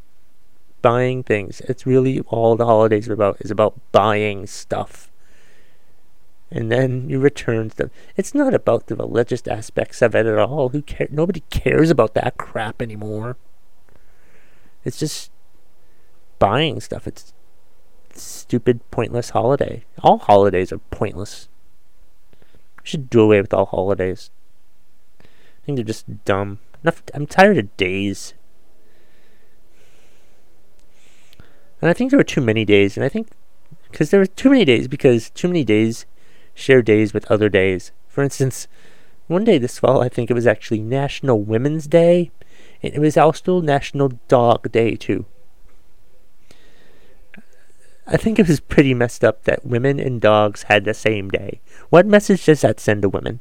buying 0.83 1.23
things. 1.23 1.63
It's 1.63 1.87
really 1.87 2.21
all 2.29 2.55
the 2.55 2.67
holidays 2.67 3.09
are 3.09 3.15
about 3.15 3.39
is 3.41 3.51
about 3.51 3.81
buying 3.93 4.47
stuff 4.47 5.11
and 6.51 6.71
then 6.73 7.09
you 7.09 7.19
return 7.19 7.71
them. 7.77 7.91
It's 8.17 8.35
not 8.35 8.55
about 8.55 8.87
the 8.87 8.97
religious 8.97 9.47
aspects 9.47 10.01
of 10.01 10.15
it 10.15 10.27
at 10.27 10.39
all. 10.39 10.71
Who 10.71 10.83
cares? 10.83 11.11
Nobody 11.11 11.43
cares 11.51 11.91
about 11.91 12.15
that 12.15 12.39
crap 12.39 12.81
anymore. 12.81 13.37
It's 14.85 14.99
just 14.99 15.31
buying 16.39 16.81
stuff. 16.81 17.07
It's 17.07 17.35
stupid, 18.19 18.81
pointless 18.91 19.31
holiday. 19.31 19.85
All 20.03 20.19
holidays 20.19 20.73
are 20.73 20.79
pointless. 20.79 21.49
We 22.83 22.85
should 22.85 23.11
do 23.11 23.21
away 23.21 23.41
with 23.41 23.55
all 23.55 23.67
holidays. 23.67 24.31
I 25.23 25.27
think 25.65 25.77
they're 25.77 25.85
just 25.85 26.25
dumb. 26.25 26.59
Enough. 26.83 27.03
I'm 27.15 27.27
tired 27.27 27.59
of 27.59 27.77
days. 27.77 28.35
And 31.81 31.89
I 31.89 31.93
think 31.93 32.11
there 32.11 32.19
were 32.19 32.25
too 32.25 32.41
many 32.41 32.65
days, 32.65 32.97
and 32.97 33.05
I 33.05 33.09
think 33.09 33.29
because 33.91 34.11
there 34.11 34.21
were 34.21 34.27
too 34.27 34.51
many 34.51 34.65
days 34.65 34.89
because 34.89 35.31
too 35.31 35.49
many 35.49 35.65
days 35.65 36.07
share 36.55 36.83
days 36.83 37.15
with 37.15 37.31
other 37.31 37.49
days. 37.49 37.93
For 38.09 38.23
instance, 38.23 38.67
one 39.29 39.45
day 39.45 39.59
this 39.59 39.79
fall, 39.79 40.03
I 40.03 40.09
think 40.09 40.31
it 40.31 40.35
was 40.35 40.47
actually 40.47 40.81
National 40.81 41.41
Women's 41.41 41.87
Day, 41.87 42.31
and 42.83 42.95
it 42.95 42.99
was 42.99 43.17
also 43.17 43.61
National 43.61 44.13
Dog 44.27 44.73
Day, 44.73 44.97
too. 44.97 45.27
I 48.11 48.17
think 48.17 48.39
it 48.39 48.49
was 48.49 48.61
pretty 48.61 48.95
messed 48.95 49.23
up 49.23 49.45
that 49.45 49.67
women 49.67 50.01
and 50.01 50.19
dogs 50.19 50.63
had 50.65 50.87
the 50.87 50.95
same 50.95 51.29
day. 51.29 51.61
What 51.91 52.07
message 52.07 52.47
does 52.47 52.63
that 52.63 52.81
send 52.81 53.03
to 53.03 53.09
women? 53.11 53.41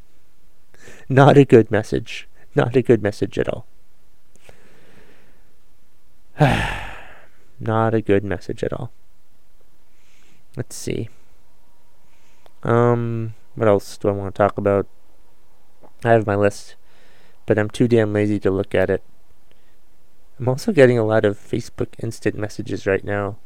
Not 1.07 1.37
a 1.37 1.45
good 1.45 1.71
message. 1.71 2.27
Not 2.53 2.75
a 2.75 2.81
good 2.81 3.01
message 3.01 3.39
at 3.39 3.47
all. 3.47 3.65
Not 7.59 7.93
a 7.93 8.01
good 8.01 8.25
message 8.25 8.61
at 8.61 8.73
all. 8.73 8.91
Let's 10.57 10.75
see. 10.75 11.07
Um, 12.63 13.35
what 13.55 13.69
else 13.69 13.97
do 13.97 14.09
I 14.09 14.11
want 14.11 14.35
to 14.35 14.37
talk 14.37 14.57
about? 14.57 14.85
I 16.03 16.11
have 16.11 16.27
my 16.27 16.35
list, 16.35 16.75
but 17.45 17.57
I'm 17.57 17.69
too 17.69 17.87
damn 17.87 18.11
lazy 18.11 18.39
to 18.41 18.51
look 18.51 18.75
at 18.75 18.89
it. 18.89 19.01
I'm 20.39 20.49
also 20.49 20.73
getting 20.73 20.99
a 20.99 21.05
lot 21.05 21.23
of 21.23 21.39
Facebook 21.39 21.93
instant 22.03 22.35
messages 22.35 22.85
right 22.85 23.03
now. 23.03 23.37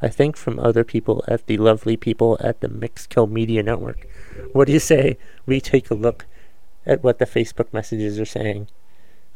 I 0.00 0.08
think 0.08 0.36
from 0.36 0.58
other 0.58 0.84
people 0.84 1.24
at 1.26 1.46
the 1.46 1.56
lovely 1.56 1.96
people 1.96 2.36
at 2.40 2.60
the 2.60 2.68
Mixkill 2.68 3.30
Media 3.30 3.62
Network. 3.62 4.06
What 4.52 4.66
do 4.66 4.72
you 4.72 4.78
say 4.78 5.18
we 5.44 5.60
take 5.60 5.90
a 5.90 5.94
look 5.94 6.26
at 6.86 7.02
what 7.02 7.18
the 7.18 7.26
Facebook 7.26 7.72
messages 7.72 8.20
are 8.20 8.24
saying? 8.24 8.68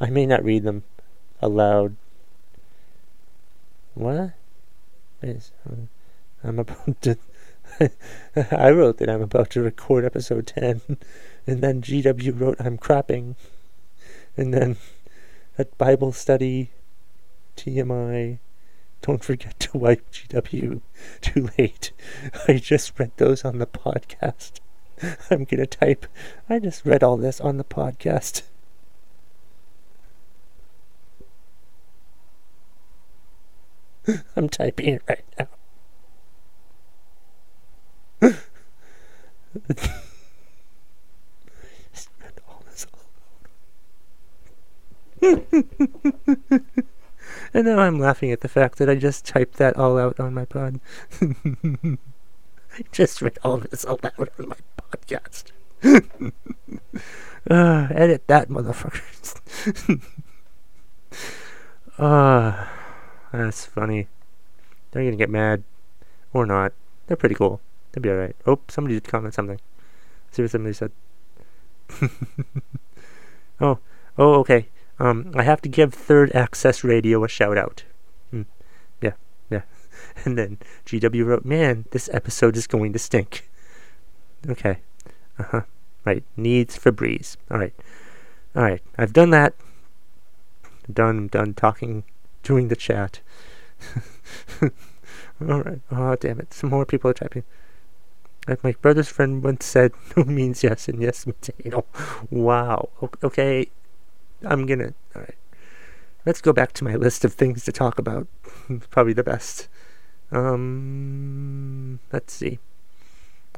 I 0.00 0.10
may 0.10 0.26
not 0.26 0.44
read 0.44 0.62
them 0.62 0.84
aloud. 1.40 1.96
What? 3.94 4.32
Uh, 5.22 5.34
I'm 6.42 6.58
about 6.58 7.00
to 7.02 7.16
I 8.50 8.70
wrote 8.70 8.98
that 8.98 9.08
I'm 9.08 9.22
about 9.22 9.50
to 9.50 9.62
record 9.62 10.04
episode 10.04 10.46
10, 10.46 10.82
and 11.46 11.62
then 11.62 11.82
GW 11.82 12.38
wrote 12.38 12.60
I'm 12.60 12.78
crapping, 12.78 13.36
and 14.36 14.52
then 14.52 14.76
at 15.58 15.76
Bible 15.78 16.12
study, 16.12 16.70
TMI, 17.56 18.38
don't 19.02 19.22
forget 19.24 19.58
to 19.60 19.76
wipe 19.76 20.10
GW. 20.12 20.80
Too 21.20 21.48
late. 21.58 21.92
I 22.48 22.54
just 22.54 22.98
read 22.98 23.10
those 23.16 23.44
on 23.44 23.58
the 23.58 23.66
podcast. 23.66 24.60
I'm 25.30 25.44
gonna 25.44 25.66
type. 25.66 26.06
I 26.48 26.60
just 26.60 26.86
read 26.86 27.02
all 27.02 27.16
this 27.16 27.40
on 27.40 27.56
the 27.56 27.64
podcast. 27.64 28.42
I'm 34.36 34.48
typing 34.48 34.94
it 34.94 35.02
right 35.08 35.24
now. 35.38 35.48
just 41.92 42.08
all 42.48 42.62
this 42.70 42.86
and 47.54 47.66
now 47.66 47.78
I'm 47.78 47.98
laughing 47.98 48.30
at 48.32 48.40
the 48.40 48.48
fact 48.48 48.78
that 48.78 48.88
I 48.88 48.94
just 48.94 49.24
typed 49.24 49.56
that 49.56 49.76
all 49.76 49.98
out 49.98 50.18
on 50.18 50.34
my 50.34 50.44
pod. 50.44 50.80
I 51.20 51.96
just 52.92 53.20
read 53.20 53.38
all 53.44 53.58
this 53.58 53.84
all 53.84 54.00
out 54.02 54.30
on 54.38 54.48
my 54.48 54.56
podcast. 54.80 55.52
uh, 57.50 57.88
edit 57.94 58.26
that, 58.28 58.48
motherfuckers. 58.48 59.38
Ah, 61.98 62.70
uh, 63.32 63.36
that's 63.36 63.66
funny. 63.66 64.08
They're 64.90 65.04
gonna 65.04 65.16
get 65.16 65.30
mad. 65.30 65.62
Or 66.32 66.46
not. 66.46 66.72
They're 67.06 67.16
pretty 67.16 67.34
cool. 67.34 67.60
They'll 67.92 68.02
be 68.02 68.10
alright. 68.10 68.36
Oh, 68.46 68.60
somebody 68.68 68.94
did 68.94 69.04
comment 69.04 69.34
something. 69.34 69.60
Let's 70.26 70.36
see 70.36 70.42
what 70.42 70.50
somebody 70.50 70.72
said. 70.72 70.92
oh, 73.60 73.78
oh, 74.16 74.34
okay. 74.40 74.68
Um, 74.98 75.32
I 75.34 75.42
have 75.42 75.60
to 75.62 75.68
give 75.68 75.94
Third 75.94 76.32
Access 76.32 76.84
Radio 76.84 77.24
a 77.24 77.28
shout 77.28 77.58
out. 77.58 77.84
Hmm. 78.30 78.42
Yeah, 79.00 79.14
yeah. 79.50 79.62
And 80.24 80.36
then 80.36 80.58
GW 80.86 81.24
wrote, 81.24 81.44
"Man, 81.44 81.86
this 81.90 82.08
episode 82.12 82.56
is 82.56 82.66
going 82.66 82.92
to 82.92 82.98
stink." 82.98 83.48
Okay. 84.48 84.78
Uh 85.38 85.44
huh. 85.44 85.62
Right. 86.04 86.24
Needs 86.36 86.78
Febreze. 86.78 87.36
All 87.50 87.58
right. 87.58 87.74
All 88.54 88.62
right. 88.62 88.82
I've 88.98 89.12
done 89.12 89.30
that. 89.30 89.54
Done. 90.92 91.28
Done 91.28 91.54
talking, 91.54 92.04
doing 92.42 92.68
the 92.68 92.76
chat. 92.76 93.20
All 94.62 95.62
right. 95.62 95.80
Oh, 95.90 96.16
damn 96.16 96.40
it. 96.40 96.52
Some 96.52 96.70
more 96.70 96.84
people 96.84 97.10
are 97.10 97.14
typing. 97.14 97.44
Like 98.48 98.64
my 98.64 98.74
brother's 98.82 99.08
friend 99.08 99.42
once 99.42 99.64
said, 99.64 99.92
no 100.16 100.24
means 100.24 100.62
yes 100.62 100.88
and 100.88 101.00
yes 101.00 101.26
means 101.26 101.50
anal. 101.64 101.86
Wow. 102.30 102.88
Okay. 103.22 103.68
I'm 104.44 104.66
gonna. 104.66 104.94
Alright. 105.14 105.36
Let's 106.24 106.40
go 106.40 106.52
back 106.52 106.72
to 106.74 106.84
my 106.84 106.94
list 106.94 107.24
of 107.24 107.32
things 107.32 107.64
to 107.64 107.72
talk 107.72 107.98
about. 107.98 108.28
Probably 108.90 109.12
the 109.12 109.24
best. 109.24 109.68
Um. 110.30 112.00
Let's 112.12 112.32
see. 112.32 112.58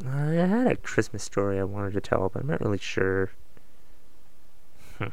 I 0.05 0.33
had 0.33 0.67
a 0.67 0.76
Christmas 0.76 1.23
story 1.23 1.61
I 1.61 1.64
wanted 1.64 1.93
to 1.93 2.00
tell, 2.00 2.29
but 2.29 2.43
I'm 2.43 2.49
not 2.49 2.61
really 2.61 2.79
sure. 2.79 3.31
Hmm. 4.99 5.09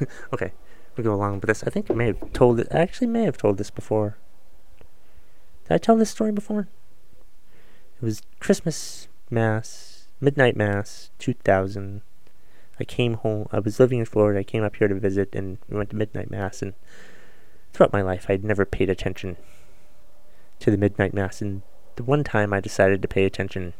okay. 0.32 0.52
We'll 0.96 1.04
go 1.04 1.14
along 1.14 1.40
with 1.40 1.48
this. 1.48 1.62
I 1.64 1.70
think 1.70 1.90
I 1.90 1.94
may 1.94 2.06
have 2.06 2.32
told 2.32 2.58
it. 2.58 2.68
I 2.70 2.78
actually 2.78 3.08
may 3.08 3.24
have 3.24 3.36
told 3.36 3.58
this 3.58 3.70
before. 3.70 4.16
Did 5.64 5.74
I 5.74 5.78
tell 5.78 5.96
this 5.96 6.10
story 6.10 6.32
before? 6.32 6.68
It 8.00 8.04
was 8.04 8.22
Christmas 8.40 9.08
Mass, 9.30 10.06
Midnight 10.20 10.56
Mass, 10.56 11.10
2000. 11.18 12.02
I 12.78 12.84
came 12.84 13.14
home. 13.14 13.48
I 13.52 13.58
was 13.58 13.80
living 13.80 13.98
in 13.98 14.04
Florida. 14.04 14.40
I 14.40 14.44
came 14.44 14.62
up 14.62 14.76
here 14.76 14.88
to 14.88 14.94
visit, 14.94 15.34
and 15.34 15.58
we 15.68 15.76
went 15.76 15.90
to 15.90 15.96
Midnight 15.96 16.30
Mass. 16.30 16.62
And 16.62 16.74
throughout 17.72 17.92
my 17.92 18.02
life, 18.02 18.26
I'd 18.28 18.44
never 18.44 18.64
paid 18.64 18.90
attention 18.90 19.36
to 20.60 20.70
the 20.70 20.76
Midnight 20.76 21.14
Mass. 21.14 21.40
And 21.40 21.62
the 21.96 22.04
one 22.04 22.24
time 22.24 22.52
I 22.52 22.60
decided 22.60 23.02
to 23.02 23.08
pay 23.08 23.24
attention, 23.24 23.74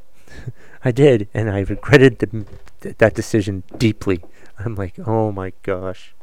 I 0.84 0.90
did, 0.90 1.28
and 1.32 1.50
I 1.50 1.60
regretted 1.60 2.18
the, 2.18 2.44
th- 2.80 2.98
that 2.98 3.14
decision 3.14 3.62
deeply. 3.76 4.22
I'm 4.58 4.74
like, 4.74 4.98
oh 5.06 5.30
my 5.30 5.52
gosh, 5.62 6.14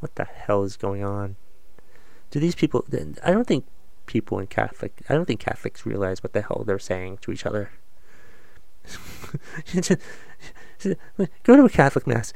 what 0.00 0.14
the 0.14 0.24
hell 0.24 0.64
is 0.64 0.76
going 0.76 1.04
on? 1.04 1.36
Do 2.30 2.40
these 2.40 2.54
people? 2.54 2.84
I 3.22 3.30
don't 3.30 3.46
think 3.46 3.66
people 4.06 4.38
in 4.38 4.46
Catholic. 4.46 5.02
I 5.08 5.14
don't 5.14 5.26
think 5.26 5.40
Catholics 5.40 5.86
realize 5.86 6.22
what 6.22 6.32
the 6.32 6.42
hell 6.42 6.64
they're 6.66 6.78
saying 6.78 7.18
to 7.18 7.32
each 7.32 7.46
other. 7.46 7.70
Go 10.82 11.56
to 11.56 11.64
a 11.64 11.70
Catholic 11.70 12.06
mass 12.06 12.32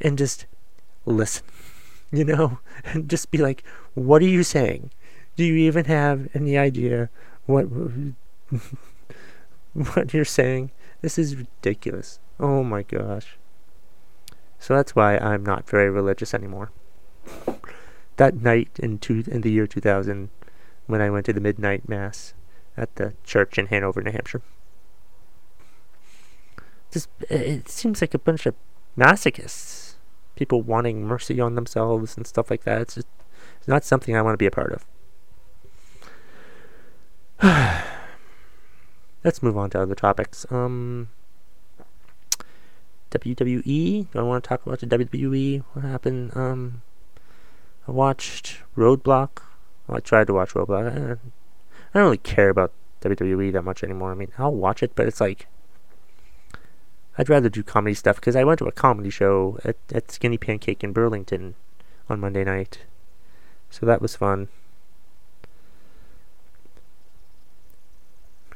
and 0.00 0.18
just 0.18 0.46
listen, 1.04 1.44
you 2.10 2.24
know, 2.24 2.58
and 2.84 3.08
just 3.08 3.30
be 3.30 3.38
like, 3.38 3.62
"What 3.94 4.22
are 4.22 4.28
you 4.28 4.42
saying? 4.42 4.90
Do 5.36 5.44
you 5.44 5.54
even 5.54 5.86
have 5.86 6.28
any 6.34 6.58
idea 6.58 7.10
what 7.46 7.62
what 9.72 10.12
you're 10.12 10.24
saying? 10.24 10.72
This 11.02 11.18
is 11.18 11.36
ridiculous. 11.36 12.18
Oh 12.40 12.62
my 12.62 12.82
gosh." 12.82 13.38
So 14.58 14.74
that's 14.74 14.96
why 14.96 15.18
I'm 15.18 15.44
not 15.44 15.68
very 15.68 15.90
religious 15.90 16.34
anymore. 16.34 16.70
That 18.16 18.34
night 18.34 18.70
in 18.78 18.98
two 18.98 19.24
in 19.26 19.42
the 19.42 19.50
year 19.50 19.66
2000, 19.66 20.30
when 20.86 21.00
I 21.00 21.10
went 21.10 21.26
to 21.26 21.32
the 21.32 21.40
midnight 21.40 21.88
mass 21.88 22.34
at 22.76 22.94
the 22.96 23.14
church 23.24 23.58
in 23.58 23.66
Hanover, 23.66 24.02
New 24.02 24.12
Hampshire. 24.12 24.42
Just 26.96 27.10
it 27.28 27.68
seems 27.68 28.00
like 28.00 28.14
a 28.14 28.18
bunch 28.18 28.46
of 28.46 28.54
masochists, 28.96 29.96
people 30.34 30.62
wanting 30.62 31.04
mercy 31.04 31.40
on 31.40 31.54
themselves 31.54 32.16
and 32.16 32.26
stuff 32.26 32.50
like 32.50 32.64
that. 32.64 32.80
It's 32.80 32.94
just 32.94 33.08
it's 33.58 33.68
not 33.68 33.84
something 33.84 34.16
I 34.16 34.22
want 34.22 34.32
to 34.32 34.38
be 34.38 34.46
a 34.46 34.50
part 34.50 34.72
of. 34.72 34.86
Let's 39.24 39.42
move 39.42 39.58
on 39.58 39.68
to 39.70 39.82
other 39.82 39.94
topics. 39.94 40.46
Um, 40.50 41.10
WWE. 43.10 44.10
Do 44.10 44.18
I 44.18 44.22
want 44.22 44.42
to 44.42 44.48
talk 44.48 44.64
about 44.64 44.80
the 44.80 44.86
WWE? 44.86 45.64
What 45.74 45.84
happened? 45.84 46.34
Um, 46.34 46.82
I 47.86 47.92
watched 47.92 48.62
Roadblock 48.76 49.42
well, 49.86 49.98
I 49.98 50.00
tried 50.00 50.26
to 50.28 50.34
watch 50.34 50.54
Roadblock. 50.54 50.86
I, 50.86 51.12
I 51.12 51.16
don't 51.94 52.04
really 52.04 52.16
care 52.18 52.48
about 52.48 52.72
WWE 53.02 53.52
that 53.52 53.62
much 53.62 53.84
anymore. 53.84 54.12
I 54.12 54.14
mean, 54.14 54.32
I'll 54.38 54.54
watch 54.54 54.82
it, 54.82 54.92
but 54.94 55.06
it's 55.06 55.20
like 55.20 55.46
I'd 57.18 57.28
rather 57.28 57.48
do 57.48 57.62
comedy 57.62 57.94
stuff 57.94 58.16
because 58.16 58.36
I 58.36 58.44
went 58.44 58.58
to 58.58 58.66
a 58.66 58.72
comedy 58.72 59.10
show 59.10 59.58
at, 59.64 59.76
at 59.92 60.10
Skinny 60.10 60.36
Pancake 60.36 60.84
in 60.84 60.92
Burlington 60.92 61.54
on 62.08 62.20
Monday 62.20 62.44
night, 62.44 62.80
so 63.70 63.86
that 63.86 64.02
was 64.02 64.16
fun. 64.16 64.48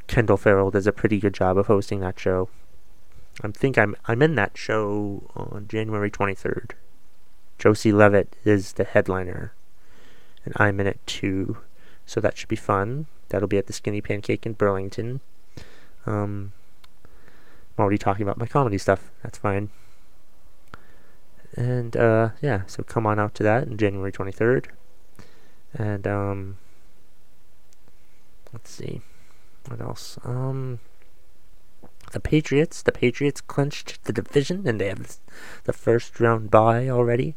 Kendall 0.07 0.37
Farrell 0.37 0.71
does 0.71 0.87
a 0.87 0.93
pretty 0.93 1.21
good 1.21 1.35
job 1.35 1.57
of 1.57 1.69
hosting 1.69 2.01
that 2.01 2.19
show. 2.19 2.49
I 3.43 3.49
think 3.49 3.79
I'm 3.79 3.95
I'm 4.07 4.23
in 4.23 4.35
that 4.35 4.59
show 4.59 5.31
on 5.35 5.67
January 5.69 6.11
23rd. 6.11 6.73
Josie 7.59 7.93
Leavitt 7.93 8.37
is 8.45 8.73
the 8.73 8.85
headliner 8.85 9.53
and 10.45 10.55
I'm 10.57 10.81
in 10.81 10.87
it 10.87 10.99
too. 11.07 11.59
So 12.07 12.21
that 12.21 12.37
should 12.37 12.49
be 12.49 12.57
fun. 12.57 13.07
That'll 13.29 13.49
be 13.49 13.59
at 13.59 13.67
the 13.67 13.73
Skinny 13.73 14.01
Pancake 14.01 14.47
in 14.47 14.55
Burlington. 14.55 15.21
Um, 16.07 16.53
I'm 17.81 17.85
already 17.85 17.97
talking 17.97 18.25
about 18.25 18.37
my 18.37 18.47
comedy 18.47 18.77
stuff. 18.77 19.11
That's 19.23 19.39
fine. 19.39 19.71
And 21.57 21.97
uh, 21.97 22.31
yeah, 22.43 22.65
so 22.67 22.83
come 22.83 23.07
on 23.07 23.19
out 23.19 23.35
to 23.37 23.43
that 23.43 23.69
on 23.69 23.79
January 23.79 24.13
23rd. 24.13 24.67
And 25.73 26.07
um, 26.07 26.59
let's 28.53 28.71
see, 28.71 29.01
what 29.67 29.81
else? 29.81 30.19
Um, 30.25 30.81
the 32.13 32.21
Patriots. 32.21 32.83
The 32.83 32.93
Patriots 32.93 33.41
clinched 33.41 34.05
the 34.05 34.13
division, 34.13 34.69
and 34.69 34.79
they 34.79 34.89
have 34.89 35.17
the 35.65 35.73
first 35.73 36.21
round 36.21 36.51
bye 36.51 36.87
already 36.87 37.35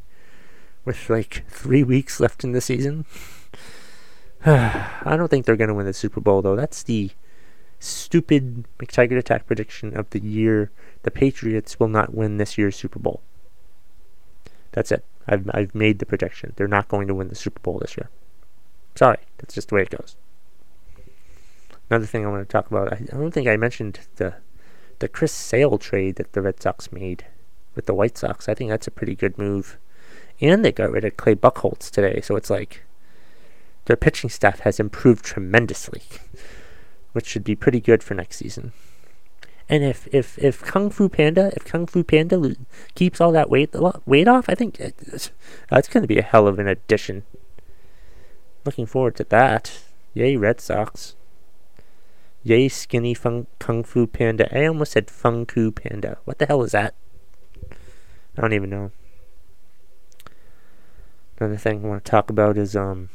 with 0.83 1.09
like 1.09 1.45
three 1.47 1.83
weeks 1.83 2.19
left 2.19 2.43
in 2.43 2.51
the 2.51 2.59
season. 2.59 3.05
I 4.45 5.15
don't 5.15 5.29
think 5.29 5.45
they're 5.45 5.55
going 5.55 5.69
to 5.69 5.73
win 5.73 5.85
the 5.85 5.93
Super 5.93 6.19
Bowl, 6.19 6.41
though. 6.41 6.57
That's 6.57 6.83
the 6.83 7.11
stupid 7.83 8.65
McTaggart 8.79 9.17
attack 9.17 9.45
prediction 9.45 9.95
of 9.97 10.09
the 10.11 10.19
year. 10.19 10.71
The 11.03 11.11
Patriots 11.11 11.79
will 11.79 11.87
not 11.87 12.13
win 12.13 12.37
this 12.37 12.57
year's 12.57 12.75
Super 12.75 12.99
Bowl. 12.99 13.21
That's 14.71 14.91
it. 14.91 15.05
I've, 15.27 15.49
I've 15.53 15.75
made 15.75 15.99
the 15.99 16.05
prediction. 16.05 16.53
They're 16.55 16.67
not 16.67 16.87
going 16.87 17.07
to 17.07 17.15
win 17.15 17.29
the 17.29 17.35
Super 17.35 17.59
Bowl 17.59 17.79
this 17.79 17.97
year. 17.97 18.09
Sorry, 18.95 19.19
that's 19.37 19.55
just 19.55 19.69
the 19.69 19.75
way 19.75 19.81
it 19.83 19.89
goes. 19.89 20.15
Another 21.89 22.05
thing 22.05 22.25
I 22.25 22.29
want 22.29 22.47
to 22.47 22.51
talk 22.51 22.69
about, 22.69 22.93
I, 22.93 22.97
I 23.11 23.17
don't 23.17 23.31
think 23.31 23.47
I 23.47 23.57
mentioned 23.57 23.99
the 24.15 24.35
the 24.99 25.07
Chris 25.09 25.33
Sale 25.33 25.79
trade 25.79 26.15
that 26.15 26.31
the 26.31 26.41
Red 26.41 26.61
Sox 26.61 26.91
made 26.91 27.25
with 27.75 27.87
the 27.87 27.93
White 27.93 28.17
Sox. 28.17 28.47
I 28.47 28.53
think 28.53 28.69
that's 28.69 28.87
a 28.87 28.91
pretty 28.91 29.15
good 29.15 29.37
move 29.37 29.77
and 30.41 30.63
they 30.63 30.71
got 30.71 30.91
rid 30.91 31.05
of 31.05 31.17
Clay 31.17 31.35
Buchholz 31.35 31.89
today. 31.89 32.21
So 32.21 32.35
it's 32.35 32.49
like 32.49 32.83
their 33.85 33.95
pitching 33.95 34.29
staff 34.29 34.59
has 34.61 34.79
improved 34.79 35.23
tremendously, 35.23 36.01
which 37.13 37.25
should 37.25 37.43
be 37.43 37.55
pretty 37.55 37.79
good 37.79 38.03
for 38.03 38.13
next 38.13 38.37
season. 38.37 38.73
And 39.69 39.83
if 39.83 40.07
if 40.13 40.37
if 40.37 40.61
Kung 40.61 40.89
Fu 40.89 41.07
Panda, 41.07 41.51
if 41.55 41.63
Kung 41.63 41.87
Fu 41.87 42.03
Panda 42.03 42.37
lo- 42.37 42.53
keeps 42.95 43.21
all 43.21 43.31
that 43.31 43.49
weight 43.49 43.73
weight 44.05 44.27
off, 44.27 44.49
I 44.49 44.55
think 44.55 44.79
it's, 44.79 45.31
that's 45.69 45.87
going 45.87 46.03
to 46.03 46.07
be 46.07 46.19
a 46.19 46.23
hell 46.23 46.47
of 46.47 46.59
an 46.59 46.67
addition. 46.67 47.23
Looking 48.65 48.85
forward 48.85 49.15
to 49.15 49.23
that. 49.25 49.79
Yay, 50.13 50.35
Red 50.35 50.59
Sox. 50.59 51.15
Yay, 52.43 52.67
skinny 52.67 53.13
fun- 53.13 53.47
Kung 53.59 53.83
Fu 53.83 54.05
Panda. 54.05 54.53
I 54.55 54.65
almost 54.65 54.91
said 54.91 55.09
Fung 55.09 55.45
Fu 55.45 55.71
Panda. 55.71 56.17
What 56.25 56.39
the 56.39 56.45
hell 56.45 56.61
is 56.63 56.73
that? 56.73 56.93
I 58.37 58.41
don't 58.41 58.53
even 58.53 58.69
know. 58.69 58.91
Another 61.39 61.57
thing 61.57 61.83
I 61.83 61.87
want 61.87 62.03
to 62.03 62.11
talk 62.11 62.29
about 62.29 62.57
is 62.57 62.75
um. 62.75 63.09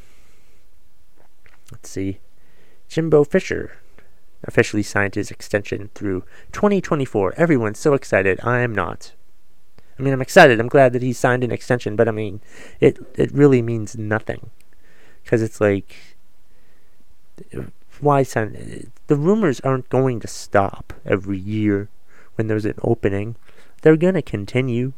Let's 1.70 1.90
see, 1.90 2.20
Jimbo 2.88 3.24
Fisher 3.24 3.72
officially 4.44 4.82
signed 4.82 5.14
his 5.14 5.30
extension 5.30 5.90
through 5.94 6.24
2024. 6.52 7.34
Everyone's 7.36 7.78
so 7.78 7.94
excited. 7.94 8.40
I 8.42 8.60
am 8.60 8.74
not. 8.74 9.12
I 9.98 10.02
mean, 10.02 10.12
I'm 10.12 10.22
excited. 10.22 10.60
I'm 10.60 10.68
glad 10.68 10.92
that 10.92 11.02
he 11.02 11.12
signed 11.12 11.42
an 11.42 11.50
extension, 11.50 11.96
but 11.96 12.08
I 12.08 12.12
mean, 12.12 12.40
it 12.80 12.98
it 13.14 13.32
really 13.32 13.62
means 13.62 13.96
nothing 13.96 14.50
because 15.24 15.42
it's 15.42 15.60
like 15.60 15.96
why 18.00 18.22
sign? 18.22 18.92
The 19.06 19.16
rumors 19.16 19.60
aren't 19.60 19.88
going 19.88 20.20
to 20.20 20.28
stop 20.28 20.92
every 21.04 21.38
year 21.38 21.88
when 22.36 22.46
there's 22.46 22.64
an 22.64 22.78
opening. 22.82 23.36
They're 23.82 23.96
gonna 23.96 24.22
continue. 24.22 24.92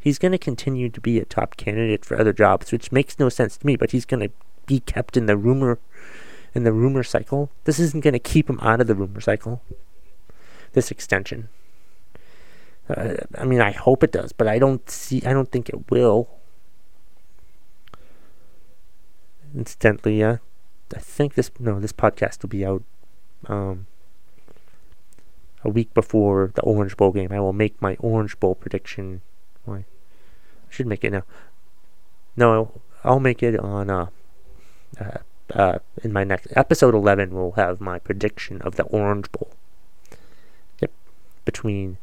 He's 0.00 0.18
gonna 0.18 0.38
continue 0.38 0.88
to 0.90 1.00
be 1.00 1.18
a 1.18 1.24
top 1.24 1.56
candidate 1.56 2.04
for 2.04 2.18
other 2.18 2.32
jobs, 2.32 2.70
which 2.72 2.92
makes 2.92 3.18
no 3.18 3.28
sense 3.28 3.56
to 3.56 3.66
me. 3.66 3.76
But 3.76 3.92
he's 3.92 4.04
gonna 4.04 4.30
be 4.66 4.80
kept 4.80 5.16
in 5.16 5.26
the 5.26 5.36
rumor 5.36 5.78
in 6.54 6.64
the 6.64 6.72
rumor 6.72 7.02
cycle. 7.02 7.50
This 7.64 7.78
isn't 7.78 8.04
gonna 8.04 8.18
keep 8.18 8.48
him 8.48 8.58
out 8.60 8.80
of 8.80 8.86
the 8.86 8.94
rumor 8.94 9.20
cycle. 9.20 9.62
This 10.72 10.90
extension. 10.90 11.48
Uh, 12.88 13.16
I 13.36 13.44
mean, 13.44 13.60
I 13.60 13.72
hope 13.72 14.02
it 14.02 14.12
does, 14.12 14.32
but 14.32 14.48
I 14.48 14.58
don't 14.58 14.88
see. 14.88 15.22
I 15.24 15.32
don't 15.32 15.50
think 15.50 15.68
it 15.68 15.90
will. 15.90 16.28
Incidentally, 19.54 20.22
uh, 20.22 20.38
I 20.94 20.98
think 20.98 21.34
this 21.34 21.50
no, 21.58 21.80
this 21.80 21.92
podcast 21.92 22.42
will 22.42 22.48
be 22.48 22.64
out 22.64 22.82
um, 23.46 23.86
a 25.64 25.68
week 25.68 25.92
before 25.92 26.52
the 26.54 26.62
Orange 26.62 26.96
Bowl 26.96 27.12
game. 27.12 27.32
I 27.32 27.40
will 27.40 27.52
make 27.52 27.80
my 27.80 27.96
Orange 28.00 28.38
Bowl 28.40 28.54
prediction. 28.54 29.20
Why? 29.64 29.78
I 29.78 30.70
should 30.70 30.86
make 30.86 31.04
it 31.04 31.10
now. 31.10 31.24
No, 32.36 32.80
I'll 33.04 33.20
make 33.20 33.42
it 33.42 33.58
on 33.58 33.90
uh, 33.90 34.06
uh, 35.00 35.18
uh, 35.54 35.78
in 36.02 36.12
my 36.12 36.24
next 36.24 36.48
episode 36.56 36.94
11 36.94 37.34
we'll 37.34 37.52
have 37.52 37.80
my 37.80 37.98
prediction 37.98 38.60
of 38.62 38.76
the 38.76 38.84
Orange 38.84 39.30
Bowl. 39.32 39.50
Yep, 40.80 40.90
between 41.44 41.98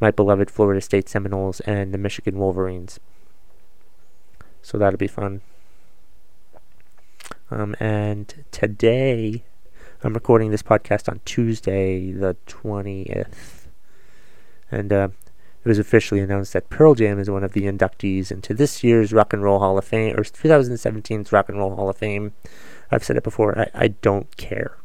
my 0.00 0.10
beloved 0.10 0.50
Florida 0.50 0.80
State 0.80 1.08
Seminoles 1.08 1.60
and 1.60 1.92
the 1.92 1.98
Michigan 1.98 2.38
Wolverines. 2.38 2.98
So 4.62 4.78
that'll 4.78 4.98
be 4.98 5.06
fun. 5.06 5.42
Um, 7.50 7.76
and 7.78 8.44
today, 8.50 9.44
I'm 10.02 10.14
recording 10.14 10.50
this 10.50 10.62
podcast 10.62 11.08
on 11.08 11.20
Tuesday, 11.24 12.10
the 12.10 12.36
20th. 12.46 13.66
And 14.70 14.92
uh, 14.92 15.08
it 15.64 15.68
was 15.68 15.78
officially 15.78 16.20
announced 16.20 16.52
that 16.52 16.68
Pearl 16.68 16.94
Jam 16.94 17.18
is 17.18 17.30
one 17.30 17.44
of 17.44 17.52
the 17.52 17.62
inductees 17.62 18.30
into 18.30 18.52
this 18.52 18.84
year's 18.84 19.12
Rock 19.12 19.32
and 19.32 19.42
Roll 19.42 19.60
Hall 19.60 19.78
of 19.78 19.84
Fame, 19.84 20.14
or 20.14 20.22
2017's 20.22 21.32
Rock 21.32 21.48
and 21.48 21.58
Roll 21.58 21.74
Hall 21.74 21.88
of 21.88 21.96
Fame. 21.96 22.32
I've 22.90 23.04
said 23.04 23.16
it 23.16 23.24
before, 23.24 23.58
I, 23.58 23.70
I 23.74 23.88
don't 23.88 24.36
care. 24.36 24.76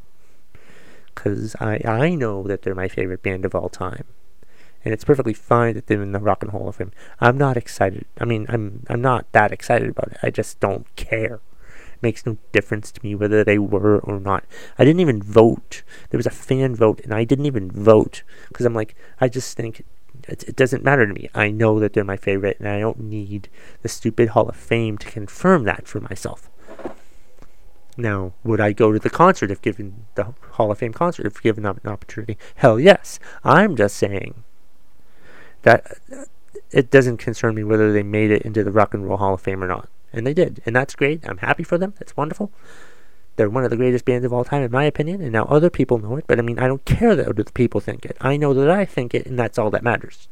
Because 1.14 1.56
I, 1.60 1.82
I 1.84 2.16
know 2.16 2.44
that 2.44 2.62
they're 2.62 2.76
my 2.76 2.88
favorite 2.88 3.22
band 3.22 3.44
of 3.44 3.54
all 3.54 3.68
time 3.68 4.06
and 4.84 4.94
it's 4.94 5.04
perfectly 5.04 5.34
fine 5.34 5.74
that 5.74 5.88
they're 5.88 6.02
in 6.02 6.12
the 6.12 6.20
Rock 6.20 6.42
and 6.42 6.54
Roll 6.54 6.62
Hall 6.62 6.70
of 6.70 6.76
Fame. 6.78 6.92
I'm 7.20 7.38
not 7.38 7.58
excited. 7.58 8.06
I 8.20 8.26
mean, 8.26 8.46
I'm 8.50 8.86
I'm 8.90 9.02
not 9.02 9.32
that 9.34 9.52
excited 9.52 9.90
about 9.90 10.12
it. 10.14 10.18
I 10.24 10.30
just 10.30 10.60
don't 10.60 10.94
care. 10.96 11.42
It 11.94 12.02
makes 12.02 12.26
no 12.26 12.38
difference 12.52 12.92
to 12.94 13.02
me 13.04 13.14
whether 13.14 13.44
they 13.44 13.60
were 13.60 14.00
or 14.00 14.20
not. 14.20 14.46
I 14.78 14.86
didn't 14.86 15.02
even 15.02 15.22
vote. 15.22 15.84
There 16.10 16.18
was 16.18 16.26
a 16.26 16.32
fan 16.32 16.76
vote, 16.76 17.02
and 17.04 17.14
I 17.14 17.26
didn't 17.26 17.46
even 17.46 17.70
vote 17.70 18.24
because 18.48 18.66
I'm 18.66 18.74
like, 18.74 18.96
I 19.20 19.28
just 19.28 19.58
think 19.58 19.84
it, 20.32 20.44
it 20.44 20.56
doesn't 20.56 20.84
matter 20.84 21.06
to 21.06 21.14
me. 21.14 21.30
I 21.34 21.50
know 21.50 21.80
that 21.80 21.94
they're 21.94 22.04
my 22.04 22.18
favorite, 22.18 22.60
and 22.60 22.68
I 22.68 22.80
don't 22.80 23.00
need 23.00 23.50
the 23.82 23.90
stupid 23.90 24.30
Hall 24.30 24.48
of 24.50 24.56
Fame 24.56 24.98
to 25.00 25.12
confirm 25.12 25.64
that 25.66 25.88
for 25.88 26.00
myself. 26.00 26.50
Now, 27.98 28.34
would 28.46 28.62
I 28.62 28.72
go 28.72 28.94
to 28.94 29.00
the 29.00 29.10
concert 29.10 29.52
if 29.52 29.62
given 29.62 30.06
the 30.16 30.34
Hall 30.52 30.72
of 30.72 30.78
Fame 30.78 30.94
concert 30.94 31.26
if 31.26 31.42
given 31.42 31.66
an 31.66 31.80
opportunity? 31.86 32.38
Hell 32.56 32.80
yes. 32.80 33.20
I'm 33.44 33.76
just 33.76 33.98
saying 33.98 34.44
that 35.64 35.98
uh, 36.12 36.24
it 36.72 36.90
doesn't 36.90 37.18
concern 37.18 37.56
me 37.56 37.64
whether 37.64 37.92
they 37.92 38.04
made 38.04 38.32
it 38.32 38.44
into 38.44 38.64
the 38.64 38.72
Rock 38.72 38.94
and 38.94 39.06
Roll 39.06 39.18
Hall 39.18 39.34
of 39.34 39.42
Fame 39.42 39.62
or 39.62 39.68
not. 39.68 39.90
And 40.14 40.26
they 40.26 40.34
did. 40.34 40.62
And 40.66 40.76
that's 40.76 40.96
great. 40.96 41.28
I'm 41.28 41.40
happy 41.40 41.64
for 41.64 41.78
them. 41.78 41.94
That's 42.00 42.16
wonderful. 42.16 42.52
They're 43.40 43.50
one 43.50 43.64
of 43.64 43.70
the 43.70 43.78
greatest 43.78 44.04
bands 44.04 44.26
of 44.26 44.34
all 44.34 44.44
time, 44.44 44.64
in 44.64 44.72
my 44.72 44.84
opinion. 44.84 45.22
And 45.22 45.32
now 45.32 45.46
other 45.46 45.70
people 45.70 45.98
know 45.98 46.18
it. 46.18 46.26
But 46.28 46.40
I 46.40 46.42
mean, 46.42 46.60
I 46.60 46.68
don't 46.68 46.84
care 46.84 47.16
that 47.16 47.26
other 47.26 47.46
people 47.46 47.80
think 47.80 48.04
it. 48.04 48.18
I 48.20 48.36
know 48.36 48.54
that 48.54 48.70
I 48.70 48.84
think 48.84 49.16
it, 49.16 49.26
and 49.26 49.40
that's 49.40 49.58
all 49.58 49.70
that 49.70 49.82
matters. 49.82 50.28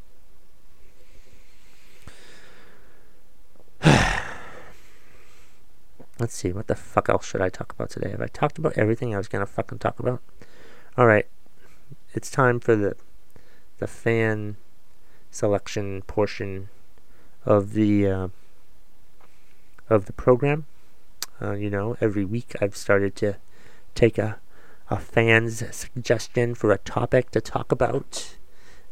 Let's 6.20 6.34
see, 6.34 6.52
what 6.52 6.66
the 6.66 6.74
fuck 6.74 7.08
else 7.08 7.24
should 7.24 7.40
I 7.40 7.48
talk 7.48 7.72
about 7.72 7.88
today? 7.88 8.10
Have 8.10 8.20
I 8.20 8.26
talked 8.26 8.58
about 8.58 8.76
everything 8.76 9.14
I 9.14 9.16
was 9.16 9.28
gonna 9.28 9.46
fucking 9.46 9.78
talk 9.78 9.98
about? 9.98 10.20
Alright. 10.98 11.28
It's 12.12 12.30
time 12.30 12.60
for 12.60 12.76
the 12.76 12.94
the 13.78 13.86
fan 13.86 14.58
selection 15.30 16.02
portion 16.02 16.68
of 17.46 17.72
the 17.72 18.06
uh, 18.06 18.28
of 19.88 20.04
the 20.04 20.12
program. 20.12 20.66
Uh, 21.40 21.52
you 21.52 21.70
know, 21.70 21.96
every 22.00 22.24
week 22.24 22.54
I've 22.60 22.76
started 22.76 23.14
to 23.16 23.36
take 23.94 24.18
a 24.18 24.38
a 24.90 24.98
fan's 24.98 25.62
suggestion 25.76 26.54
for 26.54 26.72
a 26.72 26.78
topic 26.78 27.30
to 27.32 27.42
talk 27.42 27.70
about, 27.70 28.36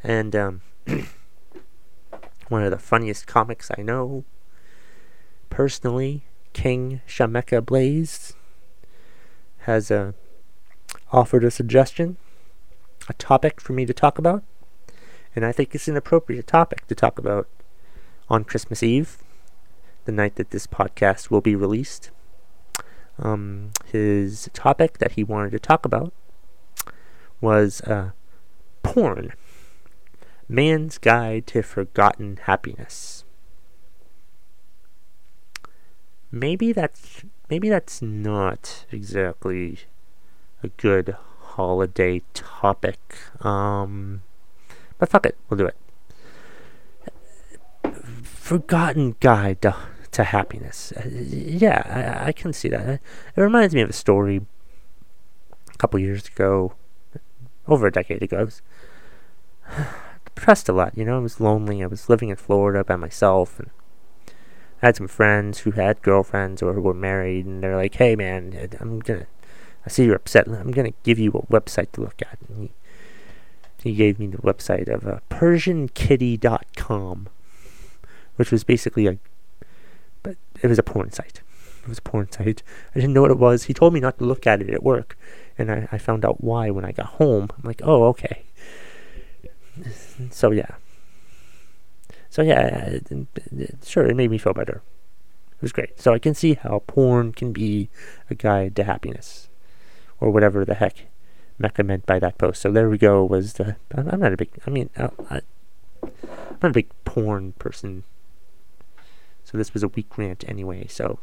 and 0.05 0.37
um, 0.37 0.61
one 2.49 2.63
of 2.63 2.71
the 2.71 2.79
funniest 2.79 3.27
comics 3.27 3.71
I 3.79 3.81
know, 3.81 4.25
personally, 5.49 6.25
King 6.53 7.01
Shameka 7.09 7.65
Blaze, 7.65 8.35
has 9.61 9.91
uh, 9.91 10.13
offered 11.11 11.45
a 11.45 11.51
suggestion, 11.51 12.19
a 13.09 13.15
topic 13.15 13.59
for 13.59 13.73
me 13.73 13.87
to 13.87 13.95
talk 13.95 14.19
about 14.19 14.45
and 15.37 15.45
I 15.45 15.53
think 15.53 15.75
it's 15.75 15.87
an 15.87 15.99
appropriate 15.99 16.47
topic 16.47 16.87
to 16.87 16.95
talk 16.95 17.19
about 17.19 17.47
on 18.31 18.43
Christmas 18.43 18.83
Eve, 18.83 19.19
the 20.07 20.13
night 20.13 20.37
that 20.37 20.51
this 20.51 20.67
podcast 20.67 21.31
will 21.31 21.43
be 21.43 21.55
released. 21.55 22.11
Um, 23.19 23.71
his 23.87 24.51
topic 24.53 24.99
that 24.99 25.13
he 25.13 25.25
wanted 25.25 25.53
to 25.53 25.59
talk 25.59 25.85
about 25.87 26.13
was 27.41 27.81
uh, 27.83 28.11
porn 28.83 29.33
Man's 30.49 30.99
Guide 30.99 31.47
to 31.49 31.63
Forgotten 31.63 32.39
Happiness. 32.43 33.25
Maybe 36.31 36.73
that's 36.73 37.25
maybe 37.49 37.69
that's 37.69 38.03
not 38.03 38.85
exactly 38.91 39.81
a 40.63 40.69
good 40.69 41.17
holiday 41.41 42.23
topic. 42.35 43.17
Um, 43.41 44.23
but 44.99 45.09
fuck 45.09 45.27
it, 45.27 45.37
we'll 45.49 45.59
do 45.59 45.67
it. 45.67 45.77
Forgotten 48.23 49.17
guide 49.21 49.63
to, 49.63 49.75
to 50.17 50.25
happiness. 50.25 50.93
Uh, 50.97 51.09
yeah, 51.09 52.23
I, 52.25 52.29
I, 52.29 52.33
can 52.33 52.55
see 52.55 52.71
that. 52.71 52.89
It 52.89 53.01
reminds 53.37 53.75
me 53.75 53.83
of 53.83 53.91
a 53.91 53.93
story 53.93 54.41
a 55.73 55.77
couple 55.77 56.01
years 56.01 56.27
ago, 56.27 56.73
over 57.69 57.87
a 57.87 57.93
decade 57.93 58.23
ago. 58.23 58.39
I 58.39 58.45
was 58.45 58.63
depressed 60.25 60.71
a 60.71 60.73
lot, 60.73 60.97
you 60.97 61.05
know. 61.05 61.17
I 61.17 61.21
was 61.21 61.39
lonely. 61.39 61.83
I 61.83 61.87
was 61.87 62.09
living 62.09 62.31
in 62.31 62.37
Florida 62.37 62.83
by 62.83 62.97
myself, 62.97 63.59
and 63.59 63.69
I 64.83 64.87
had 64.87 64.97
some 64.97 65.07
friends 65.07 65.59
who 65.61 65.73
had 65.73 66.01
girlfriends 66.01 66.63
or 66.63 66.73
who 66.73 66.81
were 66.81 66.95
married, 66.95 67.45
and 67.45 67.63
they're 67.63 67.77
like, 67.77 67.97
"Hey, 67.97 68.17
man, 68.17 68.71
I'm 68.81 69.01
gonna." 69.01 69.27
I 69.85 69.91
see 69.91 70.07
you're 70.07 70.17
upset. 70.17 70.49
I'm 70.49 70.71
gonna 70.71 70.95
give 71.03 71.19
you 71.19 71.31
a 71.31 71.43
website 71.53 71.93
to 71.93 72.01
look 72.01 72.23
at. 72.23 72.39
And 72.49 72.71
he, 73.83 73.91
he 73.91 73.95
gave 73.95 74.19
me 74.19 74.29
the 74.29 74.39
website 74.39 74.89
of 74.89 75.07
uh, 75.07 75.19
PersianKitty.com, 75.29 77.29
which 78.37 78.51
was 78.51 78.65
basically 78.65 79.07
a, 79.07 79.19
it 80.63 80.69
was 80.69 80.79
a 80.79 80.83
porn 80.83 81.13
site. 81.13 81.43
It 81.83 81.89
was 81.89 81.99
a 81.99 82.03
porn 82.03 82.31
site. 82.31 82.63
I 82.95 83.01
didn't 83.01 83.13
know 83.13 83.23
what 83.23 83.31
it 83.31 83.39
was. 83.39 83.65
He 83.65 83.75
told 83.75 83.95
me 83.95 84.01
not 84.01 84.19
to 84.19 84.25
look 84.25 84.47
at 84.47 84.61
it 84.61 84.71
at 84.71 84.83
work, 84.83 85.17
and 85.57 85.71
I, 85.71 85.89
I 85.93 85.99
found 85.99 86.25
out 86.25 86.43
why 86.43 86.71
when 86.71 86.85
I 86.85 86.93
got 86.93 87.07
home. 87.07 87.49
I'm 87.57 87.63
like, 87.65 87.81
oh, 87.85 88.05
okay. 88.05 88.45
So 90.31 90.51
yeah. 90.51 90.77
So 92.29 92.43
yeah, 92.43 92.99
sure, 93.85 94.07
it 94.07 94.17
made 94.17 94.31
me 94.31 94.39
feel 94.39 94.53
better. 94.53 94.83
It 95.53 95.63
was 95.63 95.73
great. 95.73 96.01
So 96.01 96.13
I 96.13 96.19
can 96.19 96.35
see 96.35 96.55
how 96.55 96.83
porn 96.87 97.33
can 97.33 97.53
be 97.53 97.89
a 98.29 98.35
guide 98.35 98.77
to 98.77 98.85
happiness, 98.85 99.49
or 100.21 100.31
whatever 100.31 100.65
the 100.65 100.75
heck 100.75 101.07
Mecca 101.59 101.83
meant 101.83 102.05
by 102.05 102.19
that 102.19 102.37
post. 102.37 102.61
So 102.61 102.71
there 102.73 102.91
we 102.91 102.99
go. 102.99 103.25
Was 103.25 103.55
the 103.55 103.77
I'm 103.95 104.21
not 104.21 104.33
a 104.33 104.37
big. 104.37 104.51
I 104.67 104.71
mean, 104.71 104.91
uh, 104.97 105.09
I, 105.31 105.41
I'm 106.03 106.59
not 106.63 106.71
a 106.71 106.75
big 106.75 106.89
porn 107.05 107.53
person. 107.53 108.05
This 109.57 109.75
was 109.75 109.83
a 109.83 109.89
weak 109.89 110.17
rant 110.17 110.45
anyway. 110.49 110.87
So, 110.89 111.19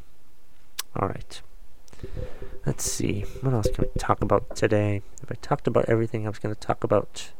all 0.95 1.07
right. 1.07 1.41
Let's 2.65 2.89
see. 2.89 3.21
What 3.41 3.53
else 3.53 3.67
can 3.73 3.85
we 3.85 3.99
talk 3.99 4.21
about 4.21 4.55
today? 4.55 5.01
If 5.21 5.31
I 5.31 5.35
talked 5.35 5.67
about 5.67 5.85
everything 5.87 6.25
I 6.25 6.29
was 6.29 6.39
going 6.39 6.53
to 6.53 6.59
talk 6.59 6.83
about, 6.83 7.31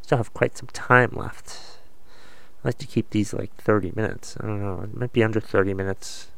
still 0.00 0.18
have 0.18 0.34
quite 0.34 0.56
some 0.56 0.68
time 0.72 1.10
left. 1.14 1.78
I 2.62 2.68
like 2.68 2.78
to 2.78 2.86
keep 2.86 3.10
these 3.10 3.34
like 3.34 3.54
30 3.56 3.92
minutes. 3.96 4.36
I 4.40 4.46
don't 4.46 4.62
know. 4.62 4.82
It 4.82 4.96
might 4.96 5.12
be 5.12 5.24
under 5.24 5.40
30 5.40 5.74
minutes. 5.74 6.28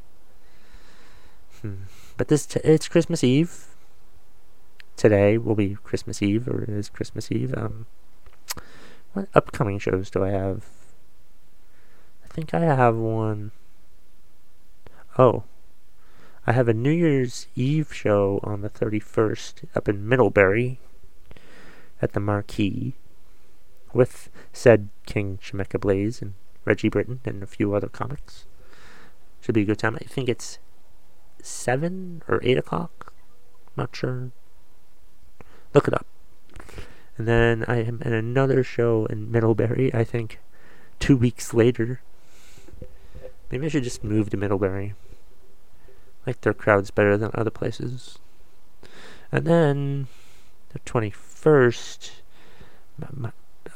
Hmm. 1.61 1.85
But 2.17 2.29
this 2.29 2.47
t- 2.47 2.61
it's 2.65 2.89
Christmas 2.89 3.23
Eve. 3.23 3.67
Today 4.97 5.37
will 5.39 5.55
be 5.55 5.77
Christmas 5.83 6.23
Eve, 6.23 6.49
or 6.49 6.63
it 6.63 6.69
is 6.69 6.89
Christmas 6.89 7.31
Eve. 7.33 7.53
Um, 7.57 7.87
what 9.13 9.29
upcoming 9.35 9.79
shows 9.79 10.09
do 10.11 10.25
I 10.25 10.31
have? 10.31 10.65
I 12.35 12.37
think 12.37 12.53
I 12.53 12.63
have 12.63 12.97
one. 12.97 13.53
Oh, 15.17 15.45
I 16.45 16.51
have 16.51 16.67
a 16.67 16.75
New 16.75 16.91
Year's 16.91 17.47
Eve 17.55 17.95
show 17.95 18.41
on 18.43 18.61
the 18.61 18.69
31st 18.69 19.67
up 19.77 19.89
in 19.89 20.09
Middlebury 20.09 20.81
at 22.03 22.13
the 22.13 22.19
Marquee 22.19 22.95
with 23.93 24.31
said 24.53 24.89
King 25.07 25.39
Shemeka 25.41 25.81
Blaze 25.81 26.21
and 26.21 26.35
Reggie 26.65 26.89
Britton 26.89 27.21
and 27.25 27.41
a 27.41 27.47
few 27.47 27.73
other 27.73 27.87
comics. 27.87 28.47
Should 29.41 29.55
be 29.55 29.63
a 29.63 29.67
good 29.67 29.79
time. 29.79 29.95
I 29.95 30.05
think 30.05 30.29
it's 30.29 30.59
7 31.41 32.25
or 32.27 32.41
8 32.43 32.59
o'clock. 32.59 33.13
Not 33.77 33.95
sure. 33.95 34.33
Look 35.73 35.87
it 35.87 35.95
up. 35.95 36.07
And 37.17 37.29
then 37.29 37.65
I 37.69 37.85
am 37.85 38.03
in 38.05 38.13
another 38.13 38.65
show 38.65 39.07
in 39.07 39.31
Middlebury, 39.31 39.95
I 39.95 40.03
think 40.03 40.41
two 40.99 41.17
weeks 41.17 41.55
later. 41.55 42.01
Maybe 43.55 43.67
I 43.67 43.69
should 43.69 43.85
just 43.85 44.03
move 44.03 44.31
to 44.31 44.37
Middlebury. 44.37 44.95
Like 46.27 46.41
their 46.41 46.53
crowd's 46.53 46.91
better 46.91 47.17
than 47.17 47.31
other 47.35 47.53
places. 47.53 48.19
And 49.31 49.47
then 49.47 50.09
the 50.71 50.81
21st, 50.81 52.11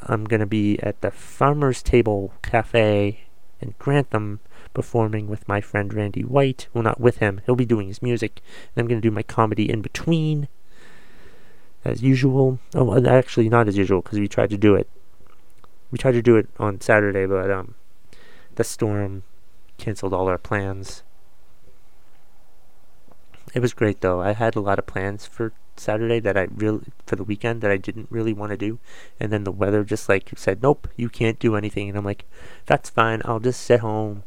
I'm 0.03 0.25
going 0.25 0.41
to 0.41 0.47
be 0.47 0.81
at 0.83 1.01
the 1.01 1.13
Farmer's 1.13 1.81
Table 1.81 2.35
Cafe 2.43 3.21
in 3.61 3.75
Grantham 3.79 4.41
performing 4.75 5.29
with 5.29 5.47
my 5.47 5.61
friend 5.61 5.95
Randy 5.95 6.23
White. 6.23 6.67
Well, 6.75 6.83
not 6.83 7.01
with 7.01 7.19
him, 7.19 7.41
he'll 7.47 7.55
be 7.55 7.65
doing 7.65 7.87
his 7.87 8.03
music. 8.03 8.41
And 8.75 8.83
I'm 8.83 8.89
going 8.89 9.01
to 9.01 9.09
do 9.09 9.15
my 9.15 9.23
comedy 9.23 9.71
in 9.71 9.81
between. 9.81 10.49
As 11.85 12.03
usual. 12.03 12.59
Oh, 12.75 13.07
actually, 13.07 13.49
not 13.49 13.69
as 13.69 13.77
usual 13.77 14.03
because 14.03 14.19
we 14.19 14.27
tried 14.27 14.51
to 14.51 14.59
do 14.59 14.75
it. 14.75 14.89
We 15.93 15.99
tried 15.99 16.15
to 16.15 16.23
do 16.23 16.35
it 16.35 16.49
on 16.59 16.81
Saturday, 16.81 17.27
but 17.27 17.49
um, 17.49 17.77
the 18.57 18.65
storm 18.65 19.23
canceled 19.79 20.13
all 20.13 20.29
our 20.29 20.39
plans. 20.39 21.03
It 23.55 23.61
was 23.61 23.73
great 23.73 24.01
though. 24.01 24.21
I 24.21 24.33
had 24.33 24.57
a 24.57 24.61
lot 24.61 24.79
of 24.79 24.87
plans 24.87 25.27
for 25.27 25.53
Saturday 25.77 26.21
that 26.21 26.37
I 26.37 26.49
really 26.55 26.83
for 27.07 27.17
the 27.17 27.25
weekend 27.25 27.63
that 27.63 27.71
I 27.71 27.77
didn't 27.77 28.09
really 28.11 28.33
want 28.33 28.51
to 28.51 28.57
do, 28.57 28.79
and 29.19 29.33
then 29.33 29.45
the 29.45 29.53
weather 29.53 29.85
just 29.85 30.09
like 30.09 30.31
said, 30.37 30.63
"Nope, 30.63 30.89
you 30.97 31.09
can't 31.09 31.39
do 31.39 31.57
anything." 31.57 31.89
And 31.89 31.97
I'm 31.97 32.05
like, 32.05 32.27
"That's 32.67 32.91
fine. 32.91 33.23
I'll 33.25 33.41
just 33.41 33.63
sit 33.63 33.81
home 33.81 34.25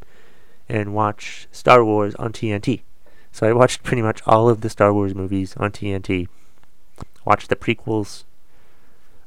and 0.67 0.95
watch 0.95 1.47
Star 1.51 1.83
Wars 1.83 2.15
on 2.15 2.33
TNT." 2.33 2.81
So 3.31 3.47
I 3.47 3.53
watched 3.53 3.83
pretty 3.83 4.01
much 4.01 4.21
all 4.25 4.49
of 4.49 4.61
the 4.61 4.69
Star 4.69 4.93
Wars 4.93 5.13
movies 5.13 5.55
on 5.57 5.71
TNT. 5.71 6.27
Watched 7.25 7.49
the 7.49 7.55
prequels. 7.55 8.23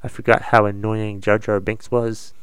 I 0.02 0.08
forgot 0.08 0.42
how 0.42 0.66
annoying 0.66 1.20
Jar 1.20 1.38
Jar 1.38 1.60
Binks 1.60 1.90
was. 1.90 2.34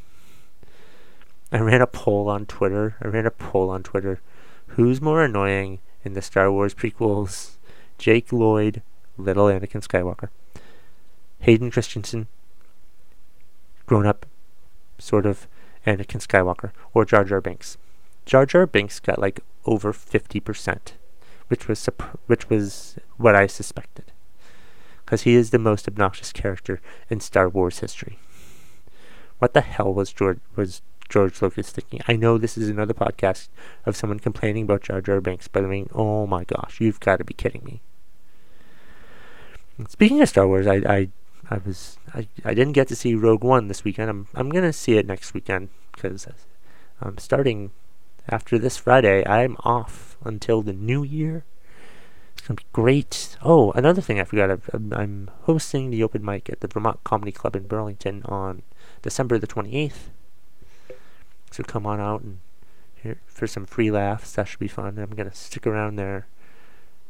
I 1.52 1.60
ran 1.60 1.82
a 1.82 1.88
poll 1.88 2.30
on 2.30 2.46
Twitter. 2.46 2.96
I 3.02 3.08
ran 3.08 3.26
a 3.26 3.32
poll 3.32 3.70
on 3.70 3.84
Twitter. 3.84 4.22
Who's 4.68 5.02
more 5.02 5.24
annoying 5.24 5.80
in 6.04 6.14
the 6.14 6.22
Star 6.22 6.52
Wars 6.52 6.74
prequels? 6.74 7.58
Jake 7.98 8.32
Lloyd 8.32 8.82
little 9.18 9.46
Anakin 9.46 9.86
Skywalker. 9.86 10.30
Hayden 11.42 11.72
Christensen, 11.72 12.28
grown 13.86 14.06
up, 14.06 14.26
sort 14.98 15.26
of 15.26 15.48
Anakin 15.86 16.26
Skywalker, 16.26 16.72
or 16.94 17.06
Jar 17.06 17.24
Jar 17.24 17.42
Binks. 17.42 17.78
Jar 18.26 18.46
Jar 18.46 18.66
Binks 18.66 19.00
got 19.00 19.20
like 19.20 19.42
over 19.66 19.92
50%, 19.92 20.78
which 21.48 21.68
was 21.68 21.80
sup- 21.80 22.20
which 22.28 22.50
was 22.50 22.98
what 23.18 23.36
I 23.36 23.48
suspected. 23.48 24.12
Because 25.04 25.24
he 25.24 25.36
is 25.36 25.50
the 25.50 25.60
most 25.60 25.88
obnoxious 25.88 26.32
character 26.32 26.80
in 27.10 27.20
Star 27.20 27.50
Wars 27.50 27.80
history. 27.80 28.20
What 29.40 29.54
the 29.54 29.62
hell 29.62 29.94
was 29.94 30.14
George 30.14 30.40
was 30.56 30.82
George 31.12 31.42
Lucas 31.42 31.70
thinking? 31.70 32.02
I 32.08 32.16
know 32.16 32.38
this 32.38 32.58
is 32.58 32.70
another 32.70 32.94
podcast 32.94 33.50
of 33.86 33.98
someone 33.98 34.20
complaining 34.20 34.64
about 34.64 34.84
Jar 34.84 35.02
Jar 35.02 35.20
Binks, 35.20 35.48
but 35.48 35.64
I 35.64 35.68
mean, 35.68 35.90
oh 35.94 36.26
my 36.26 36.46
gosh, 36.46 36.80
you've 36.80 37.02
got 37.02 37.18
to 37.18 37.26
be 37.26 37.34
kidding 37.34 37.64
me. 37.66 37.82
Speaking 39.90 40.22
of 40.22 40.30
Star 40.30 40.48
Wars, 40.48 40.68
I, 40.68 40.76
I, 40.76 41.10
I 41.50 41.58
was 41.58 41.98
I, 42.14 42.28
I 42.46 42.54
didn't 42.54 42.74
get 42.74 42.88
to 42.88 42.96
see 42.96 43.14
Rogue 43.14 43.44
One 43.44 43.68
this 43.68 43.84
weekend. 43.84 44.10
I'm 44.10 44.28
I'm 44.34 44.50
gonna 44.50 44.74
see 44.74 44.98
it 44.98 45.06
next 45.06 45.34
weekend 45.34 45.70
because 45.92 46.28
I'm 47.02 47.10
um, 47.10 47.18
starting 47.18 47.72
after 48.30 48.58
this 48.58 48.78
Friday. 48.78 49.26
I'm 49.28 49.58
off 49.60 50.18
until 50.24 50.62
the 50.62 50.74
new 50.74 51.04
year. 51.04 51.44
It's 52.34 52.48
gonna 52.48 52.58
be 52.58 52.66
great. 52.72 53.38
Oh, 53.42 53.72
another 53.72 54.02
thing 54.02 54.20
I 54.20 54.24
forgot. 54.24 54.60
I'm, 54.72 54.94
I'm 54.94 55.30
hosting 55.42 55.90
the 55.90 56.04
open 56.04 56.24
mic 56.24 56.50
at 56.50 56.62
the 56.62 56.68
Vermont 56.68 57.04
Comedy 57.04 57.32
Club 57.32 57.56
in 57.56 57.68
Burlington 57.68 58.24
on 58.26 58.62
December 59.02 59.38
the 59.40 59.48
28th. 59.48 60.10
So 61.52 61.64
come 61.64 61.86
on 61.86 62.00
out 62.00 62.22
and 62.22 62.40
here 62.96 63.20
for 63.26 63.46
some 63.46 63.66
free 63.66 63.92
laughs. 63.92 64.34
That 64.34 64.48
should 64.48 64.60
be 64.60 64.68
fun. 64.68 64.98
I'm 64.98 65.16
gonna 65.16 65.34
stick 65.34 65.68
around 65.68 65.98
there 65.98 66.28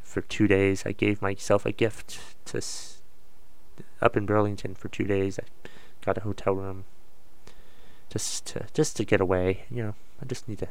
for 0.04 0.22
two 0.22 0.48
days. 0.48 0.84
I 0.86 0.92
gave 0.92 1.22
myself 1.22 1.66
a 1.66 1.72
gift 1.72 2.20
to 2.46 2.62
up 4.02 4.18
in 4.18 4.26
Burlington 4.26 4.76
for 4.76 4.88
two 4.90 5.06
days. 5.06 5.40
I 5.40 5.44
got 6.04 6.18
a 6.18 6.22
hotel 6.22 6.54
room 6.54 6.86
just 8.10 8.46
to 8.48 8.68
just 8.74 8.98
to 8.98 9.06
get 9.06 9.22
away. 9.22 9.66
You 9.70 9.84
know, 9.84 9.96
I 10.22 10.26
just 10.26 10.48
need 10.48 10.60
to 10.60 10.70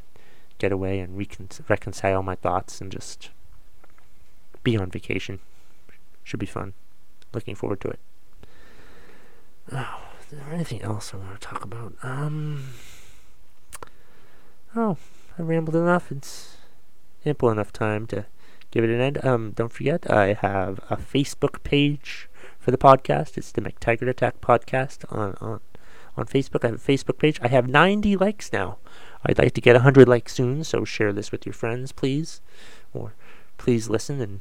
get 0.59 0.72
away 0.72 0.98
and 0.98 1.16
recon- 1.16 1.48
reconcile 1.68 2.22
my 2.22 2.35
thoughts 2.35 2.80
and 2.80 2.90
just 2.92 3.30
be 4.62 4.76
on 4.76 4.90
vacation. 4.90 5.40
Should 6.24 6.40
be 6.40 6.46
fun. 6.46 6.74
Looking 7.33 7.54
forward 7.54 7.80
to 7.83 7.88
it. 7.88 8.00
Oh, 9.72 10.00
is 10.20 10.26
there 10.38 10.52
anything 10.52 10.83
else 10.83 11.14
I 11.14 11.18
want 11.18 11.40
to 11.40 11.46
talk 11.46 11.64
about? 11.64 11.94
Um. 12.02 12.70
Oh, 14.76 14.98
I 15.37 15.42
rambled 15.42 15.74
enough. 15.74 16.12
It's 16.12 16.56
ample 17.26 17.50
enough 17.50 17.72
time 17.72 18.06
to 18.06 18.26
give 18.70 18.85
it 18.85 18.90
an 18.90 19.00
end. 19.00 19.24
Um, 19.24 19.50
don't 19.50 19.72
forget, 19.72 20.09
I 20.09 20.35
have 20.35 20.78
a 20.88 20.96
Facebook 20.96 21.64
page 21.64 22.28
for 22.61 22.70
the 22.70 22.78
podcast. 22.78 23.37
It's 23.37 23.50
the 23.50 23.62
McTaggart 23.62 24.09
Attack 24.09 24.40
Podcast 24.40 25.04
on, 25.11 25.37
on, 25.40 25.61
on 26.16 26.26
Facebook. 26.26 26.64
I 26.64 26.68
have 26.68 26.76
a 26.76 26.92
Facebook 26.92 27.18
page. 27.18 27.40
I 27.42 27.48
have 27.48 27.68
90 27.68 28.16
likes 28.16 28.52
now. 28.52 28.78
I'd 29.26 29.38
like 29.38 29.54
to 29.54 29.61
get 29.61 29.74
100 29.74 30.06
likes 30.06 30.35
soon, 30.35 30.62
so 30.62 30.85
share 30.85 31.12
this 31.12 31.33
with 31.33 31.44
your 31.44 31.52
friends, 31.52 31.90
please. 31.90 32.40
Or 32.94 33.14
please 33.59 33.90
listen. 33.90 34.20
And 34.20 34.40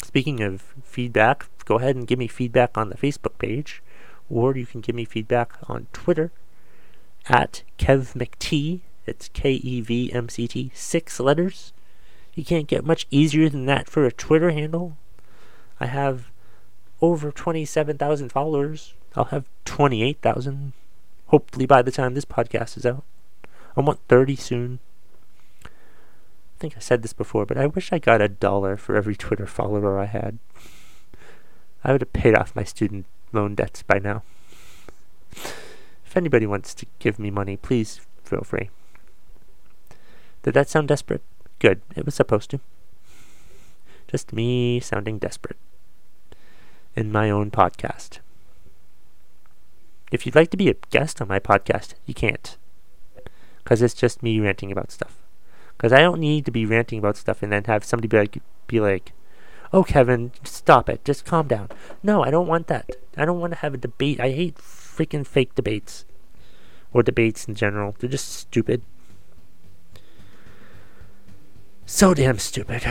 speaking 0.00 0.40
of 0.44 0.62
feedback, 0.84 1.46
go 1.64 1.78
ahead 1.78 1.96
and 1.96 2.06
give 2.06 2.20
me 2.20 2.28
feedback 2.28 2.78
on 2.78 2.88
the 2.88 2.96
Facebook 2.96 3.36
page. 3.38 3.82
Or 4.30 4.56
you 4.56 4.64
can 4.64 4.80
give 4.80 4.94
me 4.94 5.04
feedback 5.04 5.54
on 5.68 5.88
Twitter 5.92 6.30
at 7.28 7.64
KevMcT. 7.80 8.82
It's 9.08 9.28
K 9.28 9.52
E 9.52 9.80
V 9.80 10.12
M 10.12 10.28
C 10.28 10.46
T, 10.46 10.70
six 10.74 11.18
letters. 11.18 11.72
You 12.34 12.44
can't 12.44 12.68
get 12.68 12.84
much 12.84 13.06
easier 13.10 13.48
than 13.48 13.66
that 13.66 13.88
for 13.88 14.06
a 14.06 14.12
Twitter 14.12 14.50
handle. 14.50 14.96
I 15.80 15.86
have 15.86 16.30
over 17.00 17.32
27,000 17.32 18.28
followers. 18.30 18.94
I'll 19.16 19.24
have 19.26 19.48
28,000 19.64 20.72
hopefully 21.28 21.66
by 21.66 21.82
the 21.82 21.90
time 21.90 22.14
this 22.14 22.24
podcast 22.24 22.76
is 22.76 22.84
out. 22.84 23.04
I 23.76 23.80
want 23.80 24.00
30 24.08 24.36
soon. 24.36 24.78
I 25.64 25.68
think 26.58 26.76
I 26.76 26.80
said 26.80 27.02
this 27.02 27.12
before, 27.12 27.46
but 27.46 27.56
I 27.56 27.66
wish 27.66 27.92
I 27.92 27.98
got 27.98 28.20
a 28.20 28.28
dollar 28.28 28.76
for 28.76 28.96
every 28.96 29.14
Twitter 29.14 29.46
follower 29.46 29.98
I 29.98 30.06
had. 30.06 30.38
I 31.84 31.92
would 31.92 32.00
have 32.00 32.12
paid 32.12 32.34
off 32.34 32.56
my 32.56 32.64
student 32.64 33.06
loan 33.32 33.54
debts 33.54 33.82
by 33.82 33.98
now. 33.98 34.22
If 35.32 36.16
anybody 36.16 36.46
wants 36.46 36.74
to 36.74 36.86
give 36.98 37.18
me 37.18 37.30
money, 37.30 37.56
please 37.56 38.00
feel 38.24 38.42
free. 38.42 38.70
Did 40.42 40.54
that 40.54 40.68
sound 40.68 40.88
desperate? 40.88 41.22
Good. 41.58 41.82
It 41.96 42.04
was 42.04 42.14
supposed 42.14 42.50
to. 42.50 42.60
Just 44.06 44.32
me 44.32 44.80
sounding 44.80 45.18
desperate. 45.18 45.58
In 46.96 47.12
my 47.12 47.30
own 47.30 47.50
podcast. 47.50 48.18
If 50.10 50.24
you'd 50.24 50.34
like 50.34 50.50
to 50.50 50.56
be 50.56 50.70
a 50.70 50.76
guest 50.90 51.20
on 51.20 51.28
my 51.28 51.38
podcast, 51.38 51.94
you 52.06 52.14
can't. 52.14 52.56
Because 53.62 53.82
it's 53.82 53.94
just 53.94 54.22
me 54.22 54.40
ranting 54.40 54.72
about 54.72 54.90
stuff. 54.90 55.16
Because 55.76 55.92
I 55.92 56.00
don't 56.00 56.20
need 56.20 56.44
to 56.46 56.50
be 56.50 56.64
ranting 56.64 56.98
about 56.98 57.16
stuff 57.16 57.42
and 57.42 57.52
then 57.52 57.64
have 57.64 57.84
somebody 57.84 58.08
be 58.08 58.16
like, 58.16 58.38
be 58.66 58.80
like, 58.80 59.12
oh, 59.72 59.84
Kevin, 59.84 60.32
stop 60.44 60.88
it. 60.88 61.04
Just 61.04 61.26
calm 61.26 61.46
down. 61.46 61.68
No, 62.02 62.24
I 62.24 62.30
don't 62.30 62.48
want 62.48 62.68
that. 62.68 62.88
I 63.16 63.24
don't 63.24 63.40
want 63.40 63.52
to 63.52 63.58
have 63.58 63.74
a 63.74 63.78
debate. 63.78 64.18
I 64.18 64.30
hate 64.30 64.56
freaking 64.56 65.26
fake 65.26 65.54
debates. 65.54 66.04
Or 66.92 67.02
debates 67.02 67.46
in 67.46 67.54
general. 67.54 67.94
They're 67.98 68.08
just 68.08 68.32
stupid. 68.32 68.82
So 71.90 72.12
damn 72.12 72.38
stupid. 72.38 72.82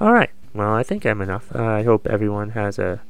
Alright, 0.00 0.30
well, 0.52 0.74
I 0.74 0.82
think 0.82 1.06
I'm 1.06 1.20
enough. 1.22 1.54
Uh, 1.54 1.62
I 1.62 1.82
hope 1.84 2.08
everyone 2.08 2.50
has 2.50 2.80
a 2.80 3.00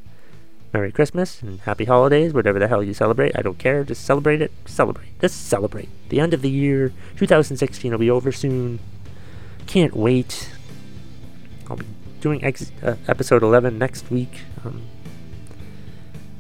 Merry 0.75 0.93
Christmas 0.93 1.41
and 1.41 1.61
Happy 1.61 1.87
Holidays, 1.87 2.35
whatever 2.35 2.59
the 2.59 2.69
hell 2.69 2.85
you 2.85 2.93
celebrate. 2.93 3.35
I 3.39 3.41
don't 3.41 3.59
care. 3.59 3.85
Just 3.85 4.05
celebrate 4.05 4.43
it. 4.43 4.53
Celebrate. 4.67 5.19
Just 5.23 5.47
celebrate. 5.49 5.89
The 6.11 6.21
end 6.21 6.35
of 6.35 6.43
the 6.43 6.51
year, 6.51 6.93
2016 7.17 7.91
will 7.91 7.99
be 7.99 8.11
over 8.11 8.31
soon. 8.33 8.81
Can't 9.67 9.97
wait. 9.97 10.51
I'll 11.71 11.77
be 11.77 11.87
doing 12.21 12.45
ex- 12.45 12.71
uh, 12.83 12.97
episode 13.09 13.43
11 13.43 13.79
next 13.79 14.11
week. 14.11 14.41
Um, 14.63 14.83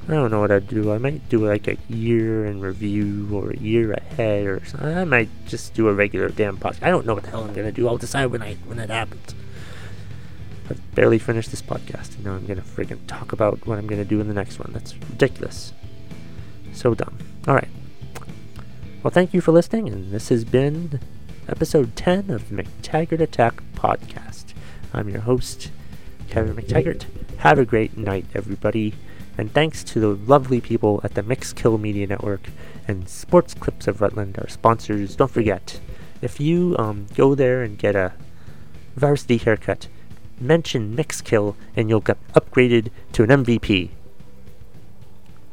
I 0.08 0.12
don't 0.14 0.30
know 0.30 0.40
what 0.40 0.50
I'd 0.50 0.66
do. 0.66 0.92
I 0.92 0.98
might 0.98 1.28
do 1.28 1.46
like 1.46 1.68
a 1.68 1.76
year 1.88 2.46
in 2.46 2.60
review 2.60 3.28
or 3.32 3.50
a 3.50 3.56
year 3.56 3.92
ahead 3.92 4.46
or 4.46 4.64
something. 4.64 4.96
I 4.96 5.04
might 5.04 5.28
just 5.46 5.74
do 5.74 5.88
a 5.88 5.94
regular 5.94 6.28
damn 6.30 6.56
podcast. 6.56 6.82
I 6.82 6.90
don't 6.90 7.06
know 7.06 7.14
what 7.14 7.22
the 7.22 7.30
hell 7.30 7.44
I'm 7.44 7.52
gonna 7.52 7.70
do. 7.70 7.86
I'll 7.86 7.98
decide 7.98 8.26
when 8.26 8.42
I 8.42 8.54
when 8.66 8.78
it 8.78 8.90
happens. 8.90 9.34
I've 10.68 10.94
barely 10.94 11.18
finished 11.18 11.50
this 11.50 11.62
podcast, 11.62 12.16
and 12.16 12.24
now 12.24 12.32
I'm 12.34 12.46
gonna 12.46 12.62
friggin' 12.62 13.06
talk 13.06 13.32
about 13.32 13.66
what 13.66 13.78
I'm 13.78 13.86
gonna 13.86 14.04
do 14.04 14.20
in 14.20 14.28
the 14.28 14.34
next 14.34 14.58
one. 14.58 14.70
That's 14.72 14.94
ridiculous. 14.96 15.72
So 16.72 16.94
dumb. 16.94 17.18
All 17.46 17.54
right. 17.54 17.68
Well, 19.02 19.10
thank 19.10 19.32
you 19.34 19.40
for 19.40 19.52
listening, 19.52 19.88
and 19.88 20.12
this 20.12 20.28
has 20.28 20.44
been 20.44 21.00
episode 21.48 21.96
10 21.96 22.30
of 22.30 22.48
the 22.48 22.62
McTaggart 22.62 23.20
Attack 23.20 23.62
podcast. 23.74 24.54
I'm 24.92 25.08
your 25.08 25.22
host, 25.22 25.70
Kevin 26.28 26.54
McTaggart. 26.54 27.04
Have 27.38 27.58
a 27.58 27.64
great 27.64 27.96
night, 27.96 28.26
everybody. 28.34 28.94
And 29.40 29.50
thanks 29.50 29.82
to 29.84 30.00
the 30.00 30.08
lovely 30.08 30.60
people 30.60 31.00
at 31.02 31.14
the 31.14 31.22
Mixkill 31.22 31.80
Media 31.80 32.06
Network 32.06 32.50
and 32.86 33.08
Sports 33.08 33.54
Clips 33.54 33.88
of 33.88 34.02
Rutland, 34.02 34.36
our 34.36 34.50
sponsors. 34.50 35.16
Don't 35.16 35.30
forget, 35.30 35.80
if 36.20 36.40
you 36.40 36.76
um, 36.78 37.06
go 37.14 37.34
there 37.34 37.62
and 37.62 37.78
get 37.78 37.96
a 37.96 38.12
varsity 38.96 39.38
haircut, 39.38 39.88
mention 40.38 40.94
Mixkill 40.94 41.54
and 41.74 41.88
you'll 41.88 42.00
get 42.00 42.18
upgraded 42.34 42.90
to 43.12 43.22
an 43.22 43.30
MVP. 43.30 43.88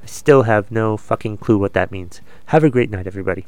I 0.04 0.06
still 0.06 0.44
have 0.44 0.70
no 0.70 0.98
fucking 0.98 1.38
clue 1.38 1.58
what 1.58 1.72
that 1.72 1.90
means. 1.90 2.20
Have 2.48 2.66
a 2.66 2.70
great 2.70 2.90
night, 2.90 3.08
everybody. 3.08 3.46